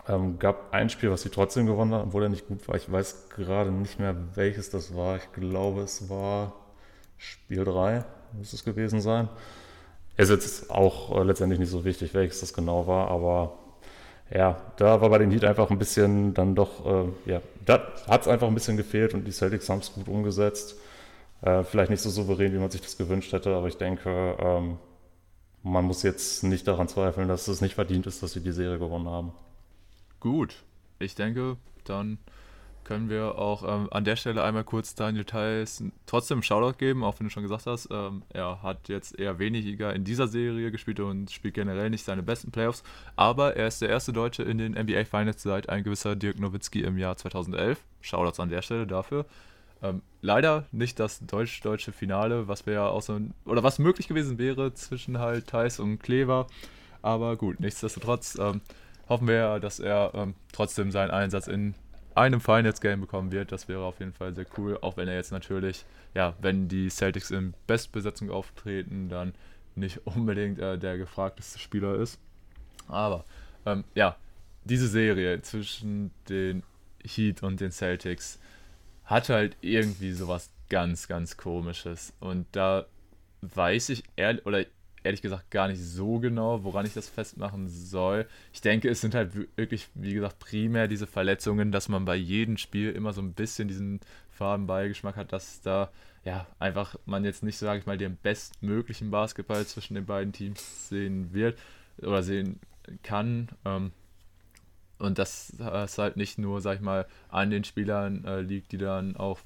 [0.08, 2.76] Ähm, gab ein Spiel, was sie trotzdem gewonnen haben, obwohl er nicht gut war.
[2.76, 5.16] Ich weiß gerade nicht mehr, welches das war.
[5.16, 6.52] Ich glaube, es war
[7.18, 9.28] Spiel 3, muss es gewesen sein.
[10.16, 13.58] Ist jetzt auch äh, letztendlich nicht so wichtig, welches das genau war, aber
[14.30, 18.22] ja, da war bei den Heat einfach ein bisschen dann doch, äh, ja, da hat
[18.22, 20.76] es einfach ein bisschen gefehlt und die Celtics haben es gut umgesetzt.
[21.42, 24.78] Äh, vielleicht nicht so souverän, wie man sich das gewünscht hätte, aber ich denke, ähm,
[25.62, 28.78] man muss jetzt nicht daran zweifeln, dass es nicht verdient ist, dass sie die Serie
[28.78, 29.32] gewonnen haben.
[30.20, 30.64] Gut,
[30.98, 32.18] ich denke, dann
[32.86, 37.18] können wir auch ähm, an der Stelle einmal kurz Daniel Theiss trotzdem Shoutout geben, auch
[37.18, 41.00] wenn du schon gesagt hast, ähm, er hat jetzt eher weniger in dieser Serie gespielt
[41.00, 42.84] und spielt generell nicht seine besten Playoffs,
[43.16, 46.82] aber er ist der erste Deutsche in den NBA Finals seit ein gewisser Dirk Nowitzki
[46.82, 47.80] im Jahr 2011.
[48.00, 49.26] Shoutouts an der Stelle dafür.
[49.82, 54.74] Ähm, leider nicht das deutsch-deutsche Finale, was wäre auch so oder was möglich gewesen wäre
[54.74, 56.46] zwischen halt Theiss und Klever,
[57.02, 58.60] aber gut, nichtsdestotrotz ähm,
[59.08, 61.74] hoffen wir, dass er ähm, trotzdem seinen Einsatz in
[62.16, 63.52] einem Finals-Game bekommen wird.
[63.52, 66.88] Das wäre auf jeden Fall sehr cool, auch wenn er jetzt natürlich, ja, wenn die
[66.88, 69.34] Celtics in Bestbesetzung auftreten, dann
[69.74, 72.18] nicht unbedingt äh, der gefragteste Spieler ist.
[72.88, 73.24] Aber
[73.66, 74.16] ähm, ja,
[74.64, 76.62] diese Serie zwischen den
[77.04, 78.38] Heat und den Celtics
[79.04, 82.12] hat halt irgendwie sowas ganz, ganz komisches.
[82.18, 82.86] Und da
[83.42, 84.64] weiß ich ehrlich, oder
[85.06, 88.26] ehrlich gesagt gar nicht so genau, woran ich das festmachen soll.
[88.52, 92.58] Ich denke, es sind halt wirklich, wie gesagt, primär diese Verletzungen, dass man bei jedem
[92.58, 94.00] Spiel immer so ein bisschen diesen
[94.30, 95.90] Farbenbeigeschmack hat, dass da
[96.24, 100.88] ja einfach man jetzt nicht, sage ich mal, den bestmöglichen Basketball zwischen den beiden Teams
[100.88, 101.58] sehen wird
[101.98, 102.60] oder sehen
[103.02, 103.48] kann.
[103.64, 103.92] Ähm,
[104.98, 108.78] und dass es halt nicht nur, sag ich mal, an den Spielern äh, liegt, die
[108.78, 109.40] dann auch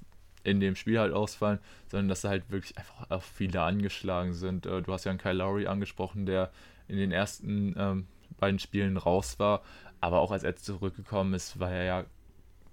[0.45, 4.67] in dem Spiel halt ausfallen, sondern dass da halt wirklich einfach auch viele angeschlagen sind.
[4.67, 6.51] Äh, du hast ja einen Kyle Lowry angesprochen, der
[6.89, 8.07] in den ersten ähm,
[8.39, 9.63] beiden Spielen raus war,
[10.01, 12.05] aber auch als er zurückgekommen ist, war er ja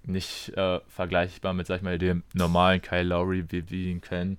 [0.03, 4.37] nicht äh, vergleichbar mit, sag ich mal, dem normalen Kyle Lowry, wie wir ihn kennen,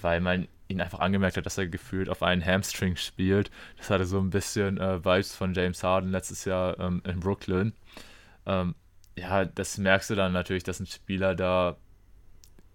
[0.00, 3.50] weil man ihn einfach angemerkt hat, dass er gefühlt auf einen Hamstring spielt.
[3.76, 7.72] Das hatte so ein bisschen äh, Vibes von James Harden letztes Jahr ähm, in Brooklyn.
[8.46, 8.74] Ähm,
[9.16, 11.76] ja, das merkst du dann natürlich, dass ein Spieler da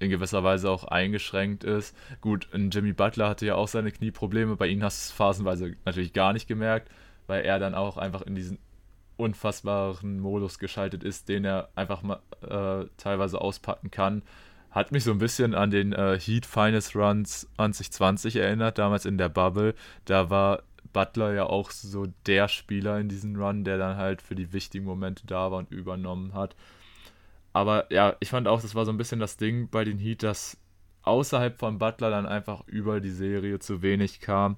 [0.01, 1.95] in gewisser Weise auch eingeschränkt ist.
[2.21, 6.13] Gut, Jimmy Butler hatte ja auch seine Knieprobleme, bei ihm hast du es phasenweise natürlich
[6.13, 6.89] gar nicht gemerkt,
[7.27, 8.57] weil er dann auch einfach in diesen
[9.17, 14.23] unfassbaren Modus geschaltet ist, den er einfach mal äh, teilweise auspacken kann.
[14.71, 19.17] Hat mich so ein bisschen an den äh, Heat Finest Runs 2020 erinnert, damals in
[19.17, 19.75] der Bubble.
[20.05, 24.35] Da war Butler ja auch so der Spieler in diesem Run, der dann halt für
[24.35, 26.55] die wichtigen Momente da war und übernommen hat.
[27.53, 30.23] Aber ja, ich fand auch, das war so ein bisschen das Ding bei den Heat,
[30.23, 30.57] dass
[31.03, 34.57] außerhalb von Butler dann einfach über die Serie zu wenig kam.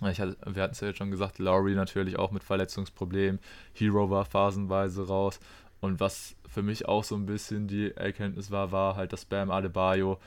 [0.00, 3.40] Hatte, wir hatten es ja jetzt schon gesagt, Lowry natürlich auch mit Verletzungsproblemen.
[3.72, 5.38] Hero war phasenweise raus.
[5.80, 9.50] Und was für mich auch so ein bisschen die Erkenntnis war, war halt, dass Bam
[9.50, 10.18] Adebayo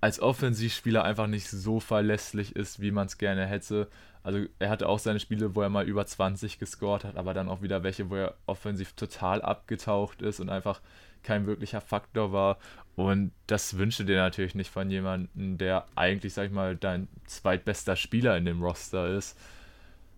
[0.00, 3.88] als Offensivspieler einfach nicht so verlässlich ist, wie man es gerne hätte.
[4.24, 7.48] Also er hatte auch seine Spiele, wo er mal über 20 gescored hat, aber dann
[7.48, 10.80] auch wieder welche, wo er offensiv total abgetaucht ist und einfach
[11.22, 12.58] kein wirklicher Faktor war.
[12.94, 17.96] Und das wünsche dir natürlich nicht von jemandem, der eigentlich, sag ich mal, dein zweitbester
[17.96, 19.38] Spieler in dem Roster ist.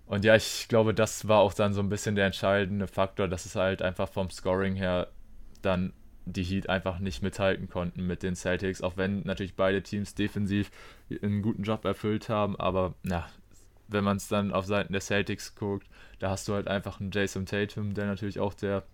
[0.06, 3.46] Und ja, ich glaube, das war auch dann so ein bisschen der entscheidende Faktor, dass
[3.46, 5.08] es halt einfach vom Scoring her
[5.62, 5.92] dann
[6.26, 10.70] die Heat einfach nicht mithalten konnten mit den Celtics, auch wenn natürlich beide Teams defensiv
[11.22, 13.26] einen guten Job erfüllt haben, aber na,
[13.88, 15.86] wenn man es dann auf Seiten der Celtics guckt,
[16.18, 18.84] da hast du halt einfach einen Jason Tatum, der natürlich auch der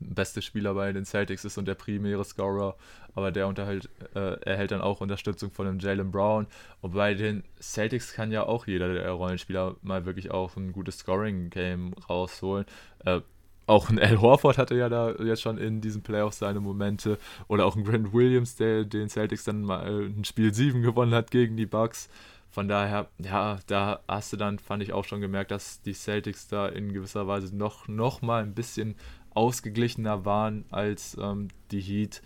[0.00, 2.76] beste Spieler bei den Celtics ist und der primäre Scorer,
[3.14, 6.46] aber der unterhält, äh, erhält dann auch Unterstützung von dem Jalen Brown.
[6.80, 10.98] Und bei den Celtics kann ja auch jeder der Rollenspieler mal wirklich auch ein gutes
[10.98, 12.66] Scoring-Game rausholen.
[13.04, 13.20] Äh,
[13.66, 17.18] auch ein Al Horford hatte ja da jetzt schon in diesen Playoffs seine Momente.
[17.48, 21.30] Oder auch ein Grant Williams, der den Celtics dann mal ein Spiel 7 gewonnen hat
[21.30, 22.08] gegen die Bucks.
[22.50, 26.48] Von daher, ja, da hast du dann, fand ich auch schon gemerkt, dass die Celtics
[26.48, 28.94] da in gewisser Weise noch, noch mal ein bisschen
[29.36, 32.22] ausgeglichener waren als ähm, die Heat.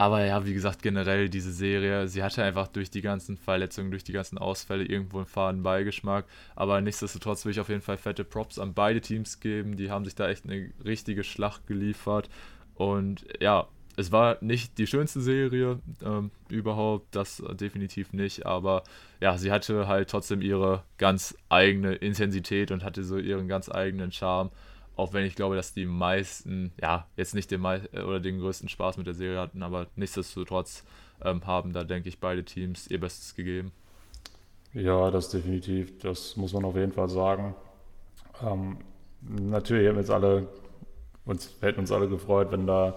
[0.00, 4.04] Aber ja, wie gesagt, generell diese Serie, sie hatte einfach durch die ganzen Verletzungen, durch
[4.04, 6.24] die ganzen Ausfälle irgendwo einen faden Beigeschmack.
[6.54, 9.76] Aber nichtsdestotrotz will ich auf jeden Fall fette Props an beide Teams geben.
[9.76, 12.30] Die haben sich da echt eine richtige Schlacht geliefert.
[12.76, 13.66] Und ja,
[13.96, 18.46] es war nicht die schönste Serie ähm, überhaupt, das definitiv nicht.
[18.46, 18.84] Aber
[19.20, 24.12] ja, sie hatte halt trotzdem ihre ganz eigene Intensität und hatte so ihren ganz eigenen
[24.12, 24.50] Charme.
[24.98, 28.96] Auch wenn ich glaube, dass die meisten, ja, jetzt nicht den oder den größten Spaß
[28.96, 30.82] mit der Serie hatten, aber nichtsdestotrotz
[31.22, 33.70] ähm, haben da, denke ich, beide Teams ihr Bestes gegeben.
[34.74, 36.00] Ja, das definitiv.
[36.00, 37.54] Das muss man auf jeden Fall sagen.
[38.44, 38.78] Ähm,
[39.22, 40.48] natürlich hätten jetzt alle,
[41.24, 42.96] uns, hätten uns alle gefreut, wenn da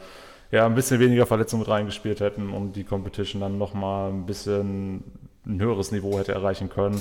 [0.50, 5.04] ja ein bisschen weniger Verletzungen reingespielt hätten und die Competition dann nochmal ein bisschen
[5.46, 7.00] ein höheres Niveau hätte erreichen können.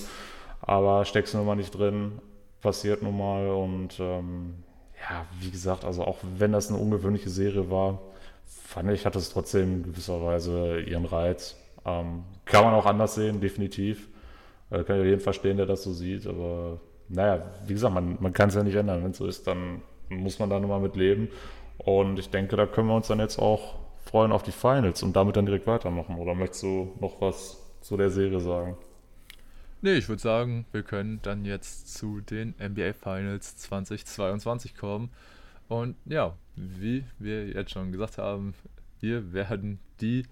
[0.60, 2.20] Aber steckst du nun mal nicht drin,
[2.60, 4.56] passiert nun mal und ähm,
[5.00, 8.00] ja, wie gesagt, also auch wenn das eine ungewöhnliche Serie war,
[8.46, 11.56] fand ich, hat es trotzdem in gewisser Weise ihren Reiz.
[11.84, 14.08] Ähm, kann man auch anders sehen, definitiv.
[14.70, 18.32] Äh, kann ich jeden verstehen, der das so sieht, aber naja, wie gesagt, man, man
[18.32, 19.02] kann es ja nicht ändern.
[19.02, 21.28] Wenn es so ist, dann muss man da nochmal mit leben.
[21.78, 25.14] Und ich denke, da können wir uns dann jetzt auch freuen auf die Finals und
[25.14, 26.16] damit dann direkt weitermachen.
[26.18, 28.76] Oder möchtest du noch was zu der Serie sagen?
[29.82, 35.10] Nee, ich würde sagen, wir können dann jetzt zu den NBA Finals 2022 kommen.
[35.68, 38.52] Und ja, wie wir jetzt schon gesagt haben,
[39.00, 40.26] hier werden die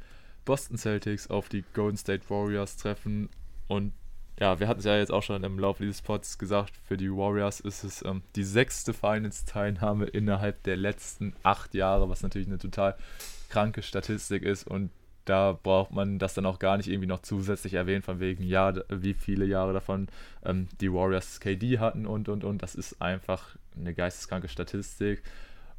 [0.45, 3.31] Boston Celtics auf die Golden State Warriors treffen.
[3.69, 3.95] Und
[4.39, 7.11] ja, wir hatten es ja jetzt auch schon im Laufe dieses Pods gesagt, für die
[7.11, 12.59] Warriors ist es ähm, die sechste Finals-Teilnahme innerhalb der letzten acht Jahre, was natürlich eine
[12.59, 12.97] total
[13.49, 14.67] kranke Statistik ist.
[14.67, 14.91] Und
[15.29, 18.73] da braucht man das dann auch gar nicht irgendwie noch zusätzlich erwähnen, von wegen, ja,
[18.89, 20.09] wie viele Jahre davon
[20.45, 22.63] ähm, die Warriors KD hatten und und und.
[22.63, 25.23] Das ist einfach eine geisteskranke Statistik.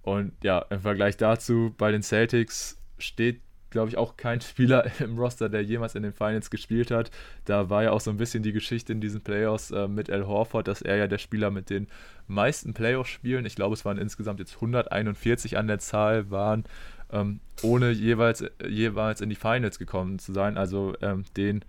[0.02, 5.18] Und ja, im Vergleich dazu, bei den Celtics steht glaube ich, auch kein Spieler im
[5.18, 7.12] Roster, der jemals in den Finals gespielt hat.
[7.46, 10.28] Da war ja auch so ein bisschen die Geschichte in diesen Playoffs äh, mit Al
[10.28, 11.88] Horford, dass er ja der Spieler mit den
[12.28, 16.64] meisten Playoff-Spielen, ich glaube, es waren insgesamt jetzt 141 an der Zahl, waren,
[17.12, 20.58] ähm, ohne jeweils, jeweils in die Finals gekommen zu sein.
[20.58, 21.66] Also ähm, den,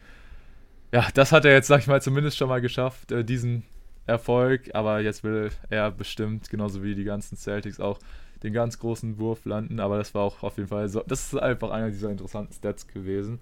[0.93, 3.64] ja, das hat er jetzt, sag ich mal, zumindest schon mal geschafft, äh, diesen
[4.07, 4.74] Erfolg.
[4.74, 7.99] Aber jetzt will er bestimmt, genauso wie die ganzen Celtics, auch
[8.43, 9.80] den ganz großen Wurf landen.
[9.80, 11.03] Aber das war auch auf jeden Fall so.
[11.07, 13.38] Das ist einfach einer dieser interessanten Stats gewesen.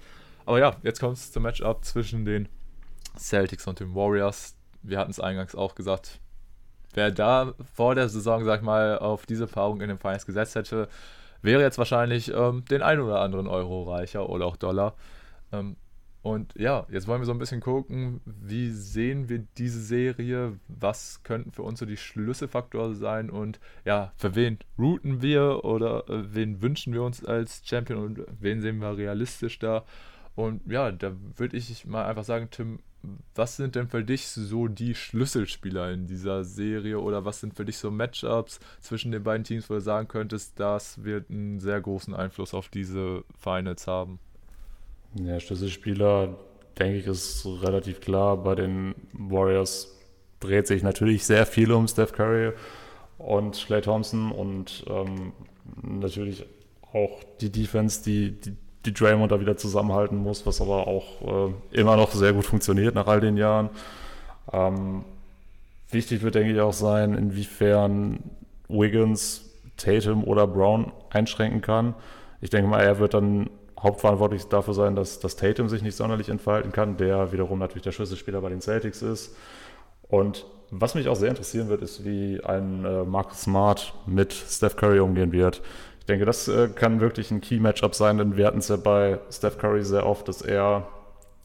[0.46, 2.49] Aber ja, jetzt kommt es zum Matchup zwischen den
[3.16, 4.57] Celtics und den Warriors.
[4.82, 6.20] Wir hatten es eingangs auch gesagt.
[6.94, 10.55] Wer da vor der Saison, sag ich mal, auf diese Paarung in den Finals gesetzt
[10.55, 10.88] hätte,
[11.43, 14.95] wäre jetzt wahrscheinlich ähm, den ein oder anderen Euro reicher oder auch Dollar.
[15.53, 15.76] Ähm,
[16.22, 21.22] und ja, jetzt wollen wir so ein bisschen gucken, wie sehen wir diese Serie, was
[21.22, 26.34] könnten für uns so die Schlüsselfaktoren sein und ja, für wen routen wir oder äh,
[26.34, 29.84] wen wünschen wir uns als Champion und wen sehen wir realistisch da.
[30.34, 32.80] Und ja, da würde ich mal einfach sagen, Tim,
[33.34, 37.64] was sind denn für dich so die Schlüsselspieler in dieser Serie oder was sind für
[37.64, 41.80] dich so Matchups zwischen den beiden Teams, wo du sagen könntest, das wird einen sehr
[41.80, 44.18] großen Einfluss auf diese Finals haben?
[45.14, 46.36] Ja, Schlüsselspieler,
[46.78, 48.36] denke ich, ist relativ klar.
[48.36, 49.96] Bei den Warriors
[50.40, 52.53] dreht sich natürlich sehr viel um Steph Curry
[53.18, 55.32] und Clay Thompson und ähm,
[55.82, 56.46] natürlich
[56.92, 58.57] auch die Defense, die, die,
[58.89, 62.95] die Draymond da wieder zusammenhalten muss, was aber auch äh, immer noch sehr gut funktioniert
[62.95, 63.68] nach all den Jahren.
[64.53, 65.05] Ähm,
[65.91, 68.20] wichtig wird, denke ich, auch sein, inwiefern
[68.68, 69.45] Wiggins,
[69.76, 71.95] Tatum oder Brown einschränken kann.
[72.41, 76.30] Ich denke mal, er wird dann hauptverantwortlich dafür sein, dass, dass Tatum sich nicht sonderlich
[76.30, 79.36] entfalten kann, der wiederum natürlich der Schlüsselspieler bei den Celtics ist.
[80.09, 84.76] Und was mich auch sehr interessieren wird, ist, wie ein äh, Marcus Smart mit Steph
[84.76, 85.62] Curry umgehen wird.
[86.09, 89.19] Ich denke, das äh, kann wirklich ein Key-Matchup sein, denn wir hatten es ja bei
[89.31, 90.89] Steph Curry sehr oft, dass er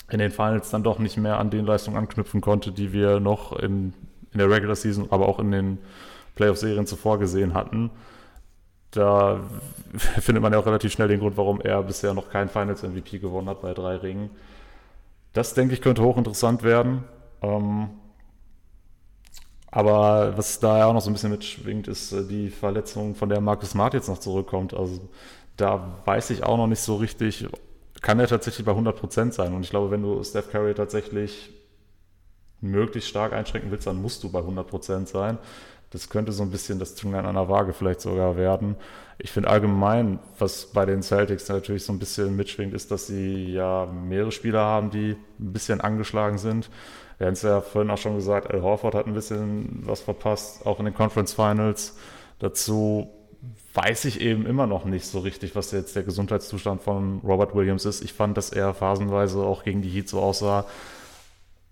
[0.10, 3.52] in den Finals dann doch nicht mehr an den Leistungen anknüpfen konnte, die wir noch
[3.60, 3.94] in,
[4.32, 5.80] in der Regular Season, aber auch in den
[6.36, 7.92] Playoff-Serien zuvor gesehen hatten
[8.96, 9.42] da
[10.20, 13.20] findet man ja auch relativ schnell den Grund, warum er bisher noch kein Finals MVP
[13.20, 14.30] gewonnen hat bei drei Ringen.
[15.34, 17.04] Das, denke ich, könnte hochinteressant werden.
[17.42, 17.90] Ähm,
[19.76, 23.28] aber was da ja auch noch so ein bisschen mitschwingt, ist äh, die Verletzung, von
[23.28, 24.76] der Marcus Smart jetzt noch zurückkommt.
[24.76, 25.02] Also
[25.58, 27.48] da weiß ich auch noch nicht so richtig,
[28.00, 29.52] kann er tatsächlich bei 100% sein.
[29.52, 31.50] Und ich glaube, wenn du Steph Curry tatsächlich
[32.62, 35.40] möglichst stark einschränken willst, dann musst du bei 100% sein.
[35.94, 38.76] Das könnte so ein bisschen das Zungen an einer Waage vielleicht sogar werden.
[39.20, 43.54] Ich finde allgemein, was bei den Celtics natürlich so ein bisschen mitschwingt, ist, dass sie
[43.54, 46.72] ja mehrere Spieler haben, die ein bisschen angeschlagen sind.
[47.20, 50.66] Wir haben es ja vorhin auch schon gesagt, Al Horford hat ein bisschen was verpasst,
[50.66, 51.96] auch in den Conference Finals.
[52.40, 53.10] Dazu
[53.74, 57.86] weiß ich eben immer noch nicht so richtig, was jetzt der Gesundheitszustand von Robert Williams
[57.86, 58.04] ist.
[58.04, 60.66] Ich fand, dass er phasenweise auch gegen die Heat so aussah,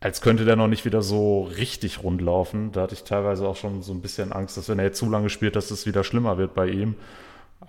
[0.01, 2.71] als könnte der noch nicht wieder so richtig rund laufen.
[2.71, 5.07] Da hatte ich teilweise auch schon so ein bisschen Angst, dass wenn er jetzt zu
[5.07, 6.95] lange spielt, dass es wieder schlimmer wird bei ihm.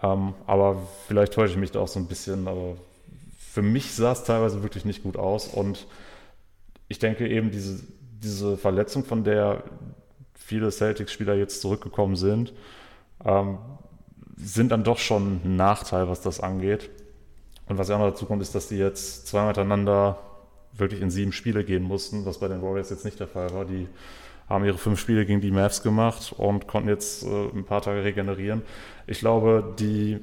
[0.03, 2.49] Ähm, aber vielleicht täusche ich mich da auch so ein bisschen.
[2.49, 2.77] Aber
[3.39, 5.47] für mich sah es teilweise wirklich nicht gut aus.
[5.47, 5.87] Und
[6.89, 7.81] ich denke eben, diese,
[8.23, 9.63] diese Verletzung, von der
[10.35, 12.55] viele Celtics-Spieler jetzt zurückgekommen sind,
[13.27, 13.59] ähm,
[14.39, 16.89] sind dann doch schon ein Nachteil, was das angeht.
[17.69, 20.17] Und was ja auch noch dazu kommt, ist, dass die jetzt zweimal miteinander
[20.73, 23.65] wirklich in sieben Spiele gehen mussten, was bei den Warriors jetzt nicht der Fall war.
[23.65, 23.89] Die
[24.49, 28.05] haben ihre fünf Spiele gegen die Mavs gemacht und konnten jetzt äh, ein paar Tage
[28.05, 28.63] regenerieren.
[29.07, 30.19] Ich glaube, die,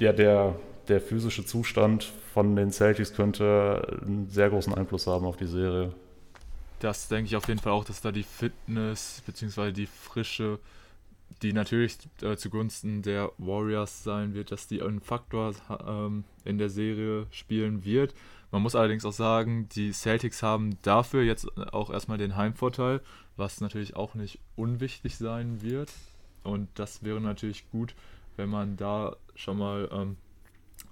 [0.00, 0.56] der, der,
[0.88, 5.92] der physische Zustand von den Celtics könnte einen sehr großen Einfluss haben auf die Serie.
[6.80, 9.70] Das denke ich auf jeden Fall auch, dass da die Fitness bzw.
[9.70, 10.58] die Frische,
[11.42, 15.54] die natürlich äh, zugunsten der Warriors sein wird, dass die einen Faktor
[15.86, 18.14] ähm, in der Serie spielen wird.
[18.52, 23.00] Man muss allerdings auch sagen, die Celtics haben dafür jetzt auch erstmal den Heimvorteil,
[23.36, 25.90] was natürlich auch nicht unwichtig sein wird.
[26.44, 27.94] Und das wäre natürlich gut,
[28.36, 30.16] wenn man da schon mal ähm,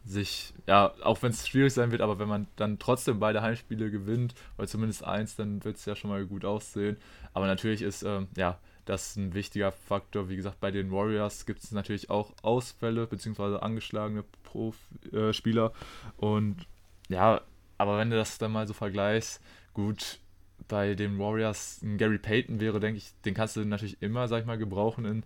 [0.06, 3.90] sich, ja, auch wenn es schwierig sein wird, aber wenn man dann trotzdem beide Heimspiele
[3.90, 6.96] gewinnt, oder zumindest eins, dann wird es ja schon mal gut aussehen.
[7.34, 10.30] Aber natürlich ist, ähm, ja, das ein wichtiger Faktor.
[10.30, 13.58] Wie gesagt, bei den Warriors gibt es natürlich auch Ausfälle bzw.
[13.58, 15.66] angeschlagene Prof-Spieler.
[15.66, 16.66] Äh, Und
[17.10, 17.40] ja,
[17.76, 19.42] aber wenn du das dann mal so vergleichst,
[19.74, 20.20] gut,
[20.68, 24.40] bei den Warriors ein Gary Payton wäre, denke ich, den kannst du natürlich immer, sag
[24.40, 25.22] ich mal, gebrauchen in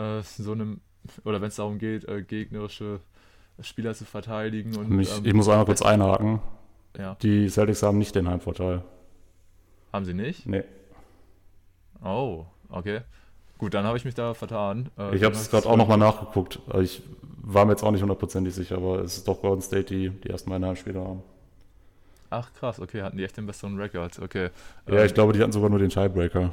[0.00, 0.80] äh, so einem,
[1.24, 3.00] oder wenn es darum geht, äh, gegnerische
[3.60, 4.76] Spieler zu verteidigen.
[4.76, 6.40] Und, Mich, ähm, ich muss einmal kurz einhaken.
[6.98, 7.16] Ja.
[7.22, 8.82] Die Celtics haben nicht den Heimvorteil.
[9.92, 10.46] Haben sie nicht?
[10.46, 10.64] Nee.
[12.02, 13.00] Oh, okay.
[13.62, 14.90] Gut, dann habe ich mich da vertan.
[14.98, 16.58] Äh, ich habe es gerade auch nochmal nachgeguckt.
[16.80, 17.00] Ich
[17.42, 20.30] war mir jetzt auch nicht hundertprozentig sicher, aber es ist doch Golden State, die die
[20.30, 21.22] ersten eineinhalb Spiele haben.
[22.28, 24.50] Ach krass, okay, hatten die echt den besseren Rekord, okay.
[24.88, 26.50] Ja, ähm, ich glaube, die hatten sogar nur den Tiebreaker.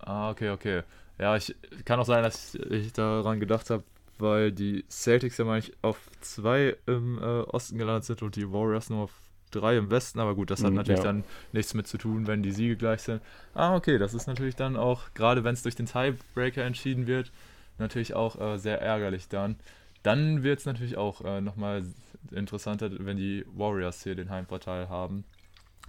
[0.00, 0.82] Ah, okay, okay.
[1.18, 1.56] Ja, ich
[1.86, 3.82] kann auch sein, dass ich daran gedacht habe,
[4.18, 8.90] weil die Celtics ja ich auf zwei im äh, Osten gelandet sind und die Warriors
[8.90, 9.12] nur auf
[9.54, 11.06] drei im Westen, aber gut, das hat mhm, natürlich ja.
[11.06, 13.22] dann nichts mit zu tun, wenn die Siege gleich sind.
[13.54, 17.32] Ah, okay, das ist natürlich dann auch, gerade wenn es durch den Tiebreaker entschieden wird,
[17.78, 19.56] natürlich auch äh, sehr ärgerlich dann.
[20.02, 21.84] Dann wird es natürlich auch äh, nochmal
[22.30, 25.24] interessanter, wenn die Warriors hier den Heimvorteil haben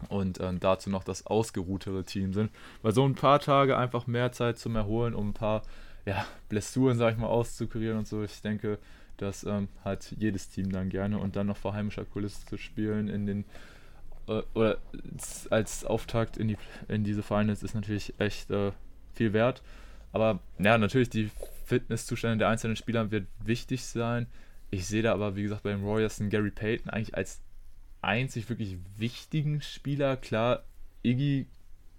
[0.10, 2.52] und äh, dazu noch das ausgeruhtere Team sind.
[2.82, 5.64] Weil so ein paar Tage einfach mehr Zeit zum Erholen, um ein paar
[6.06, 8.24] ja, Blessuren, sag ich mal, auszukurieren und so.
[8.24, 8.80] Ich denke,
[9.18, 13.08] das ähm, hat jedes Team dann gerne und dann noch vor heimischer Kulisse zu spielen
[13.08, 13.46] in den
[14.28, 14.78] äh, oder
[15.50, 16.58] als Auftakt in die
[16.88, 18.72] in diese Finals ist natürlich echt äh,
[19.14, 19.62] viel wert.
[20.12, 21.32] Aber ja, natürlich die
[21.66, 24.28] Fitnesszustände der einzelnen Spieler wird wichtig sein.
[24.70, 27.42] Ich sehe da aber, wie gesagt, bei den Warriors Gary Payton eigentlich als
[28.02, 30.18] einzig wirklich wichtigen Spieler.
[30.18, 30.64] Klar,
[31.04, 31.48] Iggy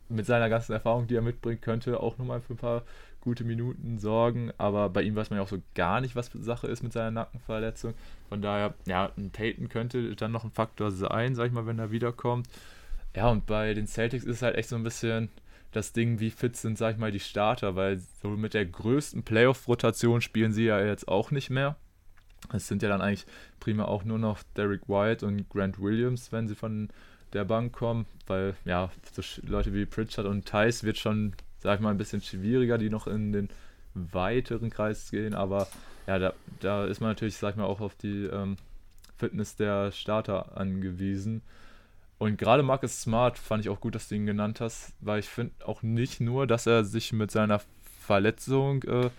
[0.09, 2.83] mit seiner ganzen Erfahrung, die er mitbringt, könnte auch nochmal für ein paar
[3.25, 6.67] gute Minuten sorgen, aber bei ihm weiß man ja auch so gar nicht, was Sache
[6.69, 7.95] ist mit seiner Nackenverletzung.
[8.29, 11.79] Von daher, ja, ein Peyton könnte dann noch ein Faktor sein, sag ich mal, wenn
[11.79, 12.49] er wiederkommt.
[13.17, 15.31] Ja, und bei den Celtics ist es halt echt so ein bisschen
[15.73, 19.25] das Ding, wie fit sind, sag ich mal, die Starter, weil so mit der größten
[19.25, 21.77] Playoff-Rotation spielen sie ja jetzt auch nicht mehr.
[22.53, 23.27] Es sind ja dann eigentlich
[23.59, 26.91] prima auch nur noch Derek White und Grant Williams, wenn sie von
[27.33, 31.35] der Bank kommen, weil ja, so Leute wie Pritchard und Tice wird schon
[31.65, 33.49] sag ich mal, ein bisschen schwieriger, die noch in den
[33.95, 35.67] weiteren Kreis gehen, aber
[36.07, 38.57] ja, da, da ist man natürlich, sag ich mal, auch auf die ähm,
[39.17, 41.43] Fitness der Starter angewiesen.
[42.19, 45.29] Und gerade Marcus Smart fand ich auch gut, dass du ihn genannt hast, weil ich
[45.29, 47.61] finde auch nicht nur, dass er sich mit seiner
[48.01, 49.11] Verletzung äh,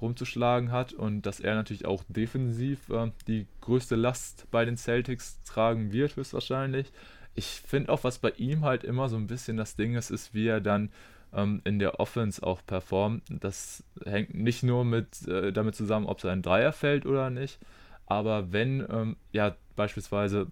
[0.00, 5.40] rumzuschlagen hat und dass er natürlich auch defensiv äh, die größte Last bei den Celtics
[5.44, 6.92] tragen wird, höchstwahrscheinlich.
[7.34, 10.34] Ich finde auch, was bei ihm halt immer so ein bisschen das Ding ist, ist,
[10.34, 10.90] wie er dann
[11.34, 13.24] ähm, in der Offense auch performt.
[13.28, 17.58] Das hängt nicht nur mit, äh, damit zusammen, ob es ein Dreier fällt oder nicht,
[18.06, 20.48] aber wenn ähm, ja beispielsweise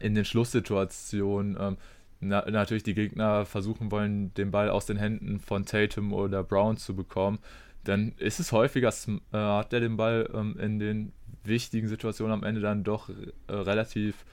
[0.00, 1.76] in den Schlusssituationen ähm,
[2.20, 6.76] na, natürlich die Gegner versuchen wollen, den Ball aus den Händen von Tatum oder Brown
[6.76, 7.38] zu bekommen,
[7.84, 11.12] dann ist es häufiger, äh, hat er den Ball ähm, in den
[11.44, 14.24] wichtigen Situationen am Ende dann doch äh, relativ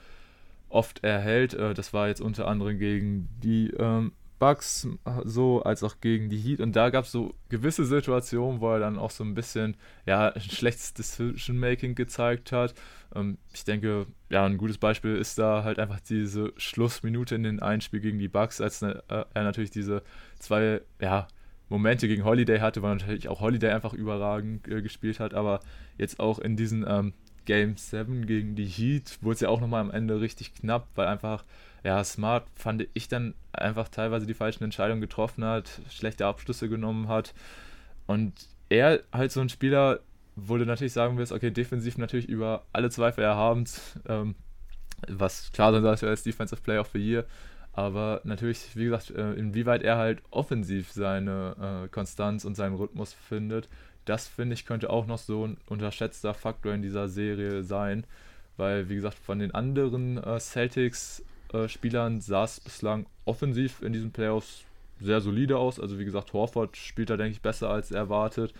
[0.68, 1.54] oft erhält.
[1.54, 4.12] Äh, das war jetzt unter anderem gegen die ähm,
[4.44, 4.86] Bucks
[5.24, 6.60] so, als auch gegen die Heat.
[6.60, 9.74] Und da gab es so gewisse Situationen, wo er dann auch so ein bisschen,
[10.04, 12.74] ja, ein schlechtes Decision-Making gezeigt hat.
[13.14, 17.60] Ähm, ich denke, ja, ein gutes Beispiel ist da halt einfach diese Schlussminute in den
[17.60, 20.02] Einspiel gegen die Bucks, als ne, äh, er natürlich diese
[20.38, 21.26] zwei, ja,
[21.70, 25.60] Momente gegen Holiday hatte, weil natürlich auch Holiday einfach überragend äh, gespielt hat, aber
[25.96, 27.14] jetzt auch in diesen ähm,
[27.46, 31.06] Game 7 gegen die Heat wurde es ja auch nochmal am Ende richtig knapp, weil
[31.06, 31.44] einfach
[31.84, 37.08] ja, Smart fand ich dann einfach teilweise die falschen Entscheidungen getroffen hat, schlechte Abschlüsse genommen
[37.08, 37.34] hat.
[38.06, 38.32] Und
[38.70, 40.00] er halt so ein Spieler,
[40.34, 44.34] wo du natürlich sagen wirst, okay, defensiv natürlich über alle Zweifel erhabend, ähm,
[45.06, 47.24] was klar sein sollte als Defensive Player of the Year,
[47.72, 53.12] aber natürlich, wie gesagt, äh, inwieweit er halt offensiv seine äh, Konstanz und seinen Rhythmus
[53.12, 53.68] findet,
[54.06, 58.06] das finde ich könnte auch noch so ein unterschätzter Faktor in dieser Serie sein,
[58.56, 61.24] weil, wie gesagt, von den anderen äh, Celtics
[61.68, 64.64] Spielern sah es bislang offensiv in diesen Playoffs
[65.00, 65.80] sehr solide aus.
[65.80, 68.52] Also wie gesagt, Horford spielt da, denke ich, besser als erwartet.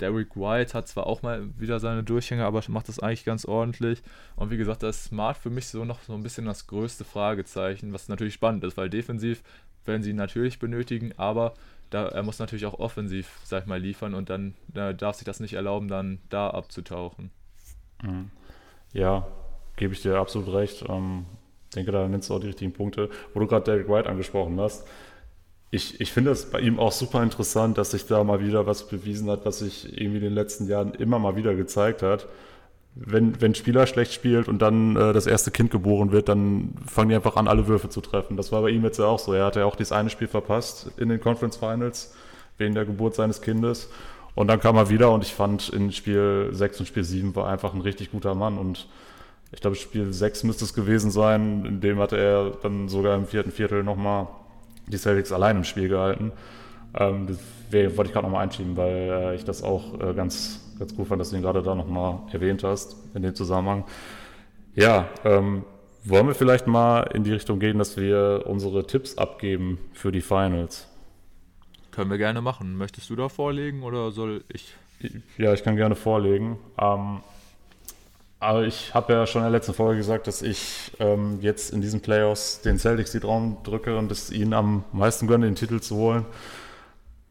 [0.00, 4.02] Derrick White hat zwar auch mal wieder seine Durchhänge, aber macht das eigentlich ganz ordentlich.
[4.36, 7.04] Und wie gesagt, da ist Smart für mich so noch so ein bisschen das größte
[7.04, 9.42] Fragezeichen, was natürlich spannend ist, weil defensiv
[9.84, 11.54] werden sie natürlich benötigen, aber
[11.90, 15.24] da, er muss natürlich auch offensiv, sag ich mal, liefern und dann äh, darf sich
[15.24, 17.30] das nicht erlauben, dann da abzutauchen.
[18.02, 18.30] Mhm.
[18.92, 19.26] Ja,
[19.76, 20.84] gebe ich dir absolut recht.
[20.88, 21.24] Ähm,
[21.68, 23.10] ich denke, da nennst du auch die richtigen Punkte.
[23.34, 24.86] Wo du gerade Derek White angesprochen hast,
[25.70, 28.88] ich, ich finde es bei ihm auch super interessant, dass sich da mal wieder was
[28.88, 32.26] bewiesen hat, was sich irgendwie in den letzten Jahren immer mal wieder gezeigt hat.
[32.94, 36.74] Wenn, wenn ein Spieler schlecht spielt und dann äh, das erste Kind geboren wird, dann
[36.86, 38.36] fangen die einfach an, alle Würfe zu treffen.
[38.38, 39.34] Das war bei ihm jetzt ja auch so.
[39.34, 42.14] Er hatte ja auch dieses eine Spiel verpasst in den Conference Finals
[42.56, 43.90] wegen der Geburt seines Kindes.
[44.34, 47.48] Und dann kam er wieder und ich fand in Spiel 6 und Spiel 7 war
[47.48, 48.88] einfach ein richtig guter Mann und
[49.52, 51.64] ich glaube, Spiel 6 müsste es gewesen sein.
[51.64, 54.28] In dem hatte er dann sogar im vierten Viertel nochmal
[54.86, 56.32] die Celtics allein im Spiel gehalten.
[56.94, 57.38] Ähm, das
[57.96, 61.20] wollte ich gerade nochmal einschieben, weil äh, ich das auch äh, ganz, ganz gut fand,
[61.20, 63.84] dass du ihn gerade da nochmal erwähnt hast in dem Zusammenhang.
[64.74, 65.64] Ja, ähm,
[66.04, 70.20] wollen wir vielleicht mal in die Richtung gehen, dass wir unsere Tipps abgeben für die
[70.22, 70.88] Finals?
[71.98, 72.76] können wir gerne machen.
[72.76, 74.72] Möchtest du da vorlegen oder soll ich?
[75.36, 76.56] Ja, ich kann gerne vorlegen.
[76.80, 77.22] Ähm,
[78.40, 81.80] aber ich habe ja schon in der letzten Folge gesagt, dass ich ähm, jetzt in
[81.80, 85.80] diesen Playoffs den Celtics die Traum drücke und es ihnen am meisten gönne, den Titel
[85.80, 86.24] zu holen.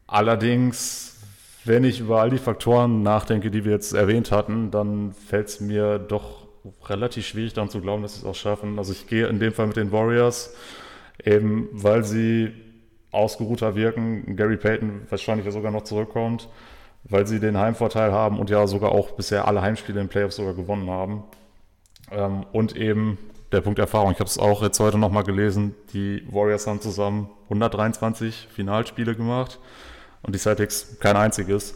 [0.06, 1.16] Allerdings,
[1.64, 5.60] wenn ich über all die Faktoren nachdenke, die wir jetzt erwähnt hatten, dann fällt es
[5.60, 6.46] mir doch
[6.86, 8.78] relativ schwierig daran zu glauben, dass sie es auch schaffen.
[8.78, 10.54] Also ich gehe in dem Fall mit den Warriors,
[11.24, 12.52] eben weil sie
[13.10, 14.36] ausgeruhter wirken.
[14.36, 16.48] Gary Payton wahrscheinlich sogar noch zurückkommt,
[17.10, 20.54] weil sie den Heimvorteil haben und ja sogar auch bisher alle Heimspiele in Playoffs sogar
[20.54, 21.24] gewonnen haben.
[22.10, 23.18] Ähm, und eben
[23.52, 24.12] der Punkt Erfahrung.
[24.12, 25.74] Ich habe es auch jetzt heute nochmal gelesen.
[25.92, 29.58] Die Warriors haben zusammen 123 Finalspiele gemacht
[30.22, 31.74] und die Celtics kein einziges.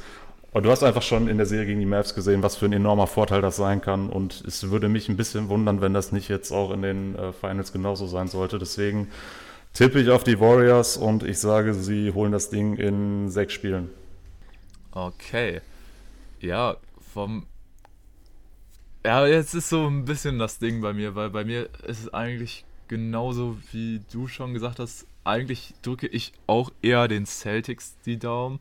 [0.52, 2.74] Und du hast einfach schon in der Serie gegen die Mavs gesehen, was für ein
[2.74, 4.10] enormer Vorteil das sein kann.
[4.10, 7.32] Und es würde mich ein bisschen wundern, wenn das nicht jetzt auch in den äh,
[7.32, 8.58] Finals genauso sein sollte.
[8.58, 9.08] Deswegen
[9.72, 13.88] tippe ich auf die Warriors und ich sage, sie holen das Ding in sechs Spielen.
[14.92, 15.60] Okay.
[16.40, 16.76] Ja,
[17.12, 17.46] vom.
[19.04, 22.14] Ja, jetzt ist so ein bisschen das Ding bei mir, weil bei mir ist es
[22.14, 25.06] eigentlich genauso, wie du schon gesagt hast.
[25.24, 28.60] Eigentlich drücke ich auch eher den Celtics die Daumen.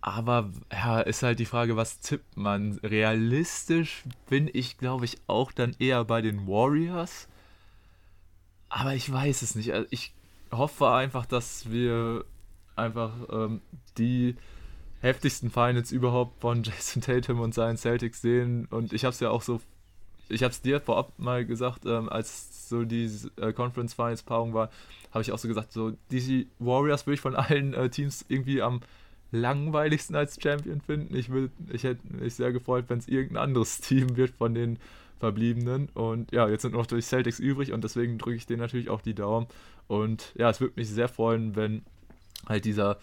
[0.00, 2.78] Aber ja, ist halt die Frage, was tippt man?
[2.82, 7.28] Realistisch bin ich, glaube ich, auch dann eher bei den Warriors.
[8.68, 9.72] Aber ich weiß es nicht.
[9.72, 10.12] Also ich
[10.50, 12.24] hoffe einfach, dass wir
[12.76, 13.60] einfach ähm,
[13.98, 14.36] die
[15.00, 18.66] heftigsten Finals überhaupt von Jason Tatum und seinen Celtics sehen.
[18.70, 19.60] Und ich habe es ja auch so,
[20.28, 24.54] ich habe es dir vorab mal gesagt, ähm, als so die äh, Conference Finals Paarung
[24.54, 24.70] war,
[25.10, 28.62] habe ich auch so gesagt, so die Warriors würde ich von allen äh, Teams irgendwie
[28.62, 28.80] am
[29.32, 31.14] langweiligsten als Champion finden.
[31.16, 34.78] Ich, will, ich hätte mich sehr gefreut, wenn es irgendein anderes Team wird von den
[35.18, 35.88] Verbliebenen.
[35.94, 39.00] Und ja, jetzt sind noch durch Celtics übrig und deswegen drücke ich denen natürlich auch
[39.00, 39.46] die Daumen.
[39.88, 41.82] Und ja, es würde mich sehr freuen, wenn
[42.48, 42.98] halt dieser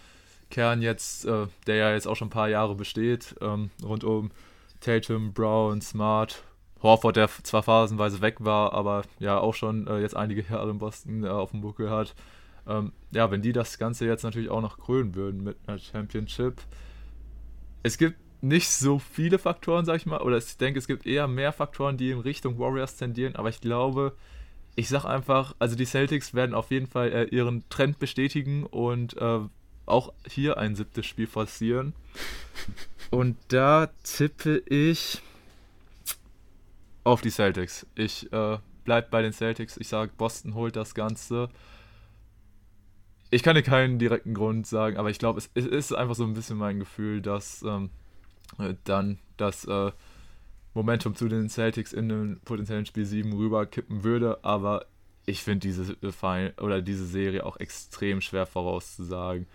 [0.49, 4.31] Kern jetzt, äh, der ja jetzt auch schon ein paar Jahre besteht, ähm, rund um
[4.79, 6.43] Tatum, Brown, Smart,
[6.81, 10.79] Horford, der zwar phasenweise weg war, aber ja auch schon äh, jetzt einige Jahre in
[10.79, 12.15] Boston äh, auf dem Buckel hat,
[12.67, 16.61] ähm, ja, wenn die das Ganze jetzt natürlich auch noch krönen würden mit einer Championship.
[17.83, 21.27] Es gibt nicht so viele Faktoren, sag ich mal, oder ich denke, es gibt eher
[21.27, 24.15] mehr Faktoren, die in Richtung Warriors tendieren, aber ich glaube,
[24.75, 29.17] ich sag einfach, also die Celtics werden auf jeden Fall äh, ihren Trend bestätigen und
[29.17, 29.39] äh,
[29.85, 31.93] auch hier ein siebtes Spiel forcieren.
[33.09, 35.21] Und da tippe ich
[37.03, 37.87] auf die Celtics.
[37.95, 39.77] Ich äh, bleib bei den Celtics.
[39.77, 41.49] Ich sage, Boston holt das Ganze
[43.31, 46.23] ich kann dir keinen direkten Grund sagen, aber ich glaube, es, es, ist einfach so
[46.23, 47.89] ein bisschen mein Gefühl, dass ähm,
[48.57, 49.91] äh, dann das äh,
[50.79, 54.85] Momentum zu den Celtics in den potenziellen Spiel 7 rüberkippen würde, aber
[55.25, 59.45] ich finde diese Final oder diese Serie auch extrem schwer vorauszusagen.